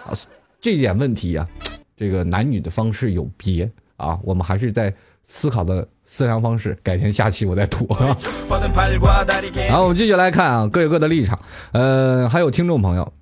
[0.06, 0.12] 啊，
[0.60, 1.48] 这点问题呀、
[1.96, 7.88] 这个男女的方式有别啊，我们还是在思考的思量方式，改天下期我再吐。
[9.56, 11.40] 然后我们继续来看啊，各有各的立场。
[11.72, 13.14] 呃，还有听众朋友，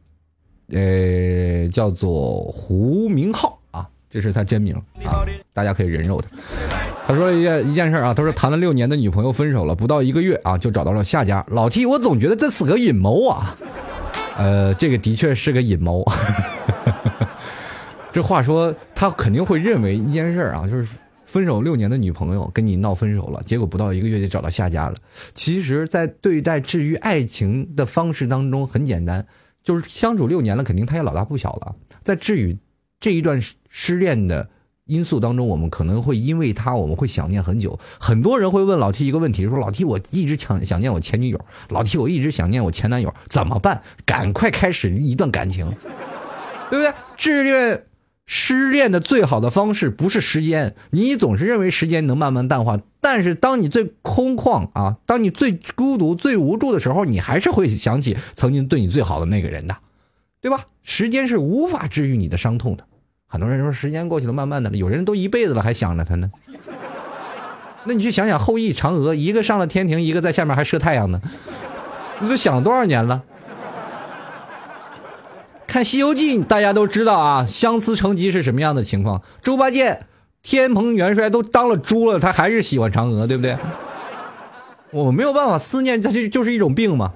[0.71, 6.29] 呃，叫做胡明浩啊，这是他真名啊，大家可以人肉他。
[7.07, 11.45] 他说一件一件事啊，他说谈了六年的女朋友分手了，不到一个月啊就找到了下家。
[11.49, 13.55] 老 T，我总觉得这是个阴谋啊。
[14.37, 16.05] 呃，这个的确是个阴谋。
[18.11, 20.87] 这话说，他肯定会认为一件事啊，就是
[21.25, 24.95] 分手六年的女朋友跟你闹分手了，结果不到一个月就找到下家了。
[25.33, 29.25] 其实，在对待治愈爱情的方式当中，很简单，
[29.67, 31.75] 就是相处六年了，肯定他也老大不小了。
[32.01, 32.57] 在治愈
[33.01, 34.47] 这一段失恋的
[34.85, 37.77] 因素当中，我们可能会因为他，我们会想念很久。
[37.99, 43.83] 很多人会问老 T 一个问题，说老 T 我一直想想念我前女友，老 T 我一直想念我前男友，怎么办？
[44.05, 45.69] 赶快开始一段感情，
[46.69, 46.93] 对不对？
[47.17, 47.77] 治愈
[48.27, 59.77] 失恋的最好的方式不是时间，你总是认为时间能慢慢淡化，但是当你最空旷啊，当你最孤独、最无助的时候，你还是会想起曾经对你最好的那个人的，
[60.41, 60.65] 对吧？
[60.83, 62.83] 时间是无法治愈你的伤痛的。
[63.27, 66.29] 很多人说时间过去了，慢慢的，有人都一辈子了还想着他呢。
[67.85, 71.21] 那你去想想后羿、嫦娥，一个上了天庭，一个在下面还射太阳呢，
[72.19, 73.23] 你都想多少年了？
[75.67, 79.21] 看《西游记》，大家都知道啊，相思成疾是什么样的情况？
[79.41, 79.99] 猪八戒、
[80.41, 83.57] 天蓬元帅都当了猪了，他还是喜欢嫦娥，对不对？
[84.91, 87.13] 我没有办法，思念它就就是一种病嘛。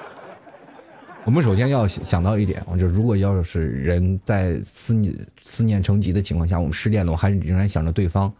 [1.24, 8.30] 我们首先要想到一点，就如果要是人在思念思念成疾的情况下，我们失恋了，我还是仍然想着对方，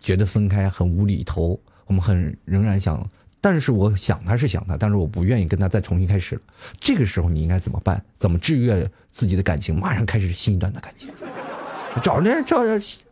[0.00, 3.06] 觉得分开很无厘头，我们很仍然想。
[3.44, 6.40] 但是我想他是想他，但是我不愿意跟他再重新开始了。
[6.80, 8.02] 这个时候你应该怎么办？
[8.18, 9.78] 怎么制约自己的感情？
[9.78, 11.10] 马上开始新一段的感情，
[12.02, 12.62] 找人找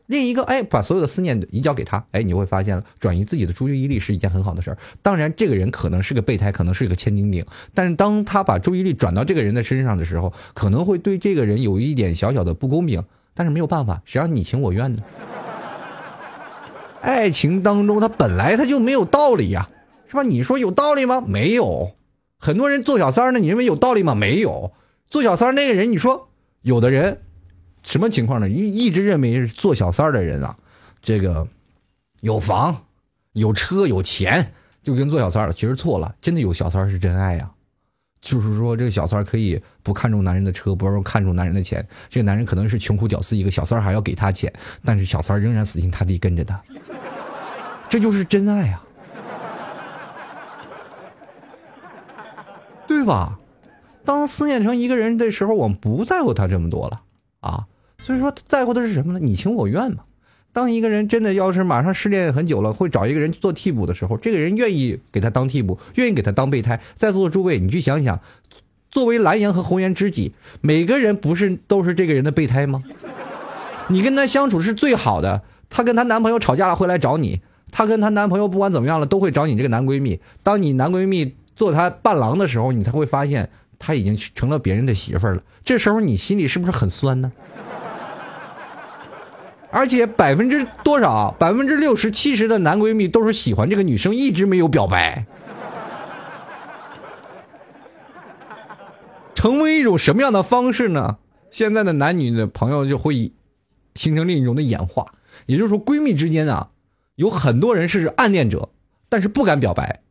[0.07, 4.79] 另一个，哎，把所有的思念移交给他，哎，你会发现了，转移自己的注意力是一件很好的事儿。
[5.03, 13.05] 当然，这个人可能是个备胎，可能是个千斤顶，但是当他把注意力转到这个人的身上的时候，可能会对这个人有一点小小的不公平。
[13.35, 15.03] 但是没有办法，谁让你情我愿呢？
[17.03, 19.69] 爱情当中，他本来他就没有道理呀、
[20.13, 20.23] 是吧？
[20.23, 21.25] 你说有道理吗？
[21.27, 21.93] 没有。
[22.37, 24.15] 很多人做小三儿呢，你认为有道理吗？
[24.15, 24.71] 没有。
[25.09, 26.29] 做小三儿那个人，你说
[26.61, 27.23] 有的人
[27.83, 28.47] 什么情况呢？
[28.47, 30.55] 一一直认为做小三儿的人啊，
[31.01, 31.49] 这个
[32.21, 32.77] 有房、
[33.33, 34.53] 有车、有钱，
[34.83, 35.55] 就跟做小三儿了。
[35.55, 37.51] 其实错了，真的有小三是真爱呀、
[38.21, 41.87] 就是说，这个小三儿可以不看重男人的车，不看重男人的钱。
[42.11, 44.53] 这个男人可能是穷苦屌丝一个，小三儿还要给他钱，
[44.85, 46.61] 但是小三儿仍然死心塌地跟着他，
[47.89, 48.85] 这就是真爱啊，
[52.93, 53.39] 对吧？
[54.05, 57.03] 当思念成一个人的时候，我们不在乎他这么多了
[57.41, 57.67] 啊。
[57.99, 59.19] 所以说，在乎的是什么呢？
[59.21, 60.05] 你情我愿嘛。
[60.53, 66.81] 当一个人真的要是马上失恋很久了，会找一个人做替补的时候，这个人愿意给他当替补，愿意给他当备胎。
[66.95, 68.21] 在座的诸位，你去想想，
[68.91, 72.83] 作为蓝颜和红颜知己，每个人不是都是这个人的备胎吗？
[73.89, 77.41] 你跟他相处是最好的，她跟她男朋友吵架了会来找你，
[77.71, 80.21] 她跟她男朋友不管怎么样了都会找你这个男闺蜜。
[80.43, 85.43] 当你男闺蜜做他伴郎的时候，你才会发现他已经成了别人的媳妇儿了。
[85.65, 87.33] 这时候你心里是不是很酸呢？
[89.71, 91.35] 而且百分之多少？
[91.39, 95.25] 百分之六十、七十的男闺蜜都是喜欢这个女生，一直没有表白。
[99.35, 101.17] 成为一种什么样的方式呢？
[101.51, 103.33] 现在的男女的朋友就会
[103.95, 105.13] 形成另一种的演化，
[105.47, 106.69] 也就是说，闺蜜之间啊，
[107.15, 108.69] 有很多人是暗恋者，
[109.09, 110.02] 但是不敢表白。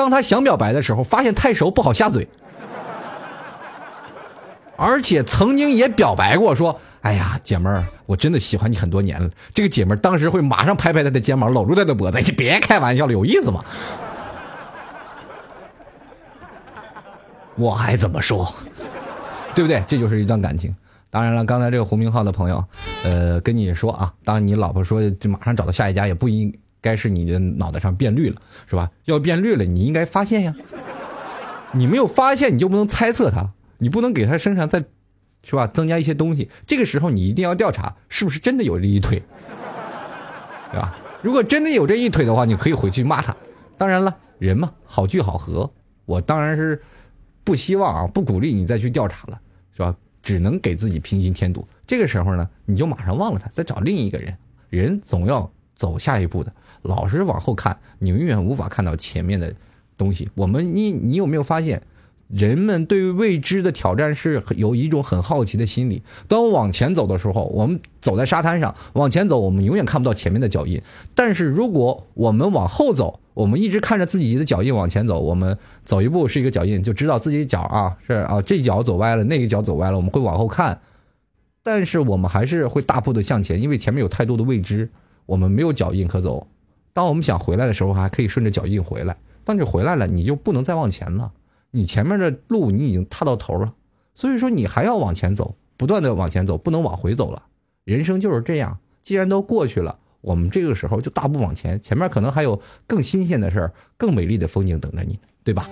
[0.00, 2.26] 当他想表白的时候，发现太熟不好下嘴，
[4.76, 13.62] 而且曾经也表白过，说：“哎呀，姐们儿，我真的喜欢你很多年了。”这个姐们儿当时会马上拍拍他的肩膀，搂住他的脖子：“你别开玩笑了，有意思吗？”
[17.56, 18.50] 我还怎么说？
[19.54, 19.84] 对不对？
[19.86, 20.74] 这就是一段感情。
[21.10, 22.64] 当然了，刚才这个胡明浩的朋友，
[23.04, 28.90] 呃，跟你说啊，当你老婆说就马上找到下一家，也不应该是你的脑袋上变绿了，是吧？
[29.04, 30.54] 要变绿了，你应该发现呀。
[31.72, 34.84] 你没有发现，你就不能猜测他，你不能给他身上再，
[35.44, 35.66] 是吧？
[35.66, 36.50] 增加一些东西。
[36.66, 39.22] 这个时候你一定要调查，是不是真的有这一腿，
[40.72, 40.96] 对吧？
[41.22, 43.36] 如果真的有这一腿的话，你可以回去骂他。
[43.76, 45.70] 当然了，人嘛，好聚好合。
[46.06, 46.82] 我当然是
[47.44, 49.40] 不希望啊，不鼓励你再去调查了，
[49.76, 49.94] 是吧？
[50.22, 51.66] 只能给自己平心添堵。
[51.86, 54.36] 这个时候呢，你就马上忘了他，再找另一个人。
[54.68, 56.52] 人总要走下一步的，
[56.82, 59.54] 老是往后看，你永远无法看到前面的
[59.96, 60.28] 东西。
[60.34, 61.82] 我们，你你有没有发现，
[62.28, 66.02] 人们对未知的挑战是有一种很好奇的心理。
[66.28, 70.80] 当我往前走的时候，我们走在沙滩上，往前走，我们永远看不到前面的脚印。
[71.14, 80.80] 但是如果我们往后走，我们一直看着自己的脚印往前走，我们走一步是一个脚印，就知道自己脚啊是啊这脚走歪了，那个脚走歪了，我们会往后看。
[81.62, 84.88] 但是我们还是会大步的向前，因为前面有太多的未知，
[85.26, 86.46] 我们没有脚印可走。
[86.92, 89.16] 当我们想回来的时候，还可以顺着脚印回来。
[89.44, 91.32] 当你回来了，你就不能再往前了，
[91.70, 93.72] 你前面的路你已经踏到头了，
[94.14, 97.42] 所以说你还要往前走，不断的往前走，不能往回走了。
[97.84, 105.68] 人生就是这样，既然都过去了，我们这个时候就大步往前，前面可能还有更新鲜的事儿、更美丽的风景等着你，对吧？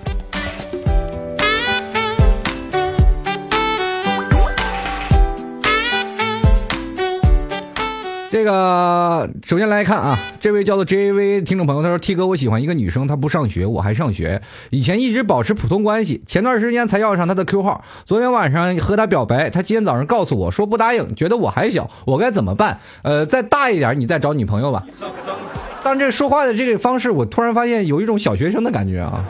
[8.31, 22.79] 这个首先来看啊，这位叫做 JAV 听众朋友，他说：“T 哥，我喜欢一个女生，她不上学，我还上学，以前一直保持普通关系，前段时间才要上她的 Q 号，昨天晚上和她表白，她今天早上告诉我说不答应，觉得我还小，我该怎么办？
[23.03, 24.85] 呃，再大一点，你再找女朋友吧。
[25.83, 29.24] 但这说话的这个方式，我突然发现有一种小学生的感觉啊，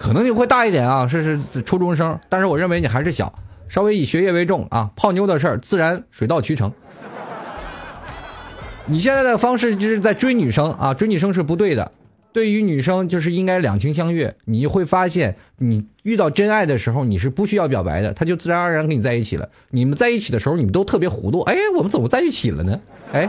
[0.00, 3.32] 可能你会大一点啊，是是初中生，但是我认为你还是小。”
[3.74, 6.72] 稍微以学业为重啊，泡妞的事儿自然水到渠成。
[8.86, 11.90] 你现在的方式就是在追女生啊，追女生是不对的。
[12.32, 14.36] 对于女生就是应该两情相悦。
[14.44, 19.48] 你会发现，你遇到真爱的时候，你是不需要表白的，他就自然而然跟你在一起了。
[19.70, 21.40] 你们在一起的时候，你们都特别糊涂。
[21.40, 22.80] 哎，我们怎么在一起了呢？
[23.12, 23.28] 哎，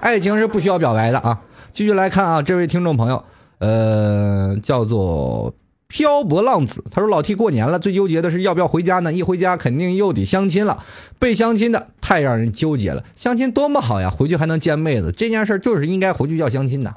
[0.00, 1.40] 爱情是不需要表白的啊。
[1.72, 3.24] 继续来看啊，这位听众朋友，
[3.60, 5.54] 呃，叫做。
[5.94, 9.12] 漂泊浪子，他说：“老 T 过年了，最纠结的是要不要回家呢？
[9.12, 10.82] 一回家肯定又得相亲了，
[11.20, 13.04] 被相亲的太让人纠结了。
[13.14, 16.92] 相亲多么好呀，回去还能见妹子，这件事就是应该回去要相亲的。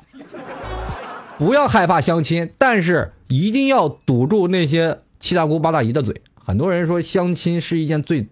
[1.38, 6.24] 不要害怕相亲，但是一定要堵住那些七大姑八大姨的嘴。
[6.34, 8.28] 很多人说相亲是一件最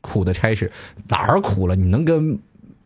[0.00, 0.72] 苦的差事，
[1.06, 1.76] 哪儿苦了？
[1.76, 2.40] 你能跟？”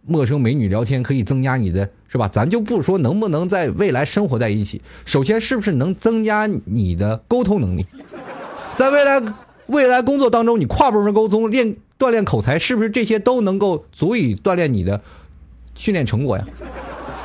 [0.06, 2.28] 陌生美女聊天可以增加你的是吧？
[2.28, 7.84] 咱就不说能不能在未来生活在一起，首先是不是能增加你的沟通能力？
[8.76, 9.20] 在未来
[9.66, 15.00] 未来工作当中，你跨部门沟通练锻炼口才，是不是这些都能够足以锻炼你的
[15.74, 16.46] 训练成果呀？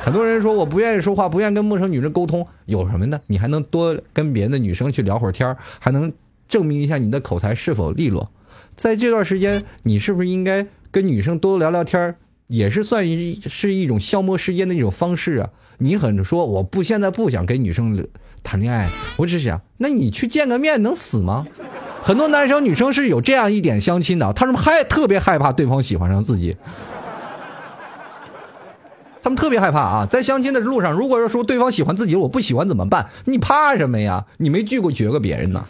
[0.02, 3.20] 很多人说我不愿意说话，不愿意跟陌生女人沟通，有什么呢？
[3.28, 6.12] 你还能多跟别的女生去聊会儿天还能
[6.48, 8.28] 证明一下你的口才是否利落。
[8.74, 12.16] 在这段时间，你是不是应该跟女生多聊聊天
[12.50, 15.50] 也是算一是一种消磨时间的一种方式啊！
[15.78, 18.04] 你很说我不现在不想跟女生
[18.42, 21.46] 谈恋爱，我只想，那你去见个面能死吗？
[22.02, 26.56] 很多男生女生是有这样一点相亲的，他们害特别害怕对方喜欢上自己，
[29.22, 30.08] 他们特别害怕啊！
[30.10, 33.06] 在相亲的路上，如果说对方喜欢自己，我不喜欢怎么办？
[33.26, 34.26] 你怕什么呀？
[34.38, 35.64] 你没拒过绝过别人呢？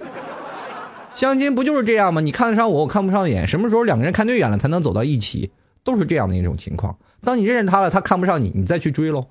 [1.14, 2.22] 相亲不就是这样吗？
[2.22, 5.50] 你看得上我，我看不上眼，什么时候两个人看对眼了，才能走到一起？
[5.84, 6.96] 都是这样的一种情况。
[7.20, 9.26] 当你认识他了，他看不上你，你再去追喽。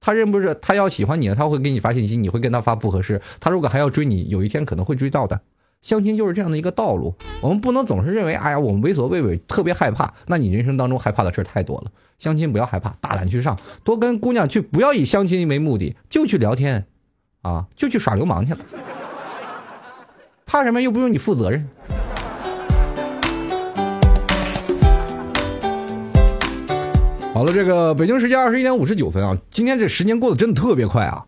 [0.00, 3.20] 他认不是他要喜欢你了，他会给你发信息，你会跟他发不合适。
[3.38, 5.40] 他如果还要追你，有一天可能会追到的。
[5.80, 7.14] 相亲就是这样的一个道路。
[7.40, 10.14] 我们不能总是认为，哎呀，我们为所畏畏，特别害怕。
[10.26, 11.90] 那你人生当中害怕的事太多了。
[12.18, 16.86] 相亲不要害怕，大胆去上，多跟姑娘去，不要以相亲为目的，就去聊天，
[17.42, 18.60] 啊，就去耍流氓去了。
[20.46, 20.82] 怕什么？
[20.82, 21.68] 又不用你负责任。
[27.34, 31.24] 好了，这个北京时间二十一点五十九分啊，今天这时间过得真的特别快啊，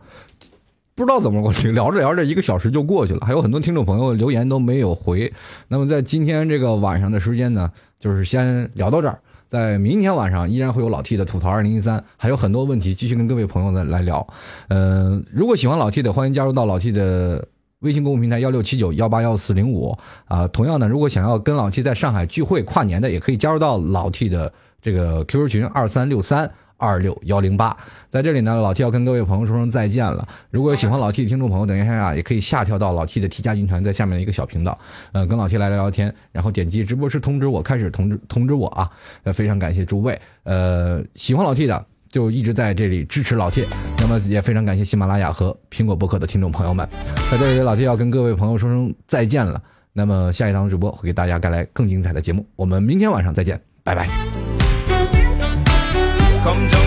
[0.95, 5.33] 不知道怎么过去，聊着聊着一个小时就过去了，还有很多听众朋友留言都没有回。
[5.67, 14.27] 那么在今天这个晚上的时间呢，就是先聊到这儿，在明天晚上依然会有老 T 的吐槽二零一三，还有很多问题继续跟各位朋友呢来聊。
[14.69, 17.49] 嗯，如果喜欢老 T 的，欢迎加入到老 T 的
[17.79, 19.97] 微信公众平台幺六七九幺八幺四零五
[20.27, 20.47] 啊。
[20.49, 24.53] 同样呢，如果想要跟老 T 在上海聚会跨年的，也可以加入到老 T 的。
[24.85, 27.75] 这个 QQ 群二三六三二六幺零八，
[28.11, 30.29] 在这里呢，老 T 要跟各位朋友说声再见了。
[30.51, 34.79] 如果有喜欢老 T 的听众朋友，等一下啊，也可以下跳到老 T 的 T 加军团，在下面的一个小频道，
[35.13, 38.91] 呃，跟老 T 来聊聊天，然后点击直播室通知我，开始通知通知我啊。
[39.23, 43.65] 呃，非常感谢诸位，呃，喜欢老 T 的就一直在这里支持老 T，
[44.01, 46.87] 那么也非常感谢喜马拉雅和苹果播客的听众朋友们，
[47.31, 49.63] 在这里老 T 要跟各位朋友说声再见了。
[49.95, 54.44] 那么下一档主播会给大家带来更精彩的节目，我们明天晚上再见，拜拜。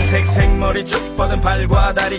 [0.08, 2.18] 색색머리 쭉 뻗은 발과 다리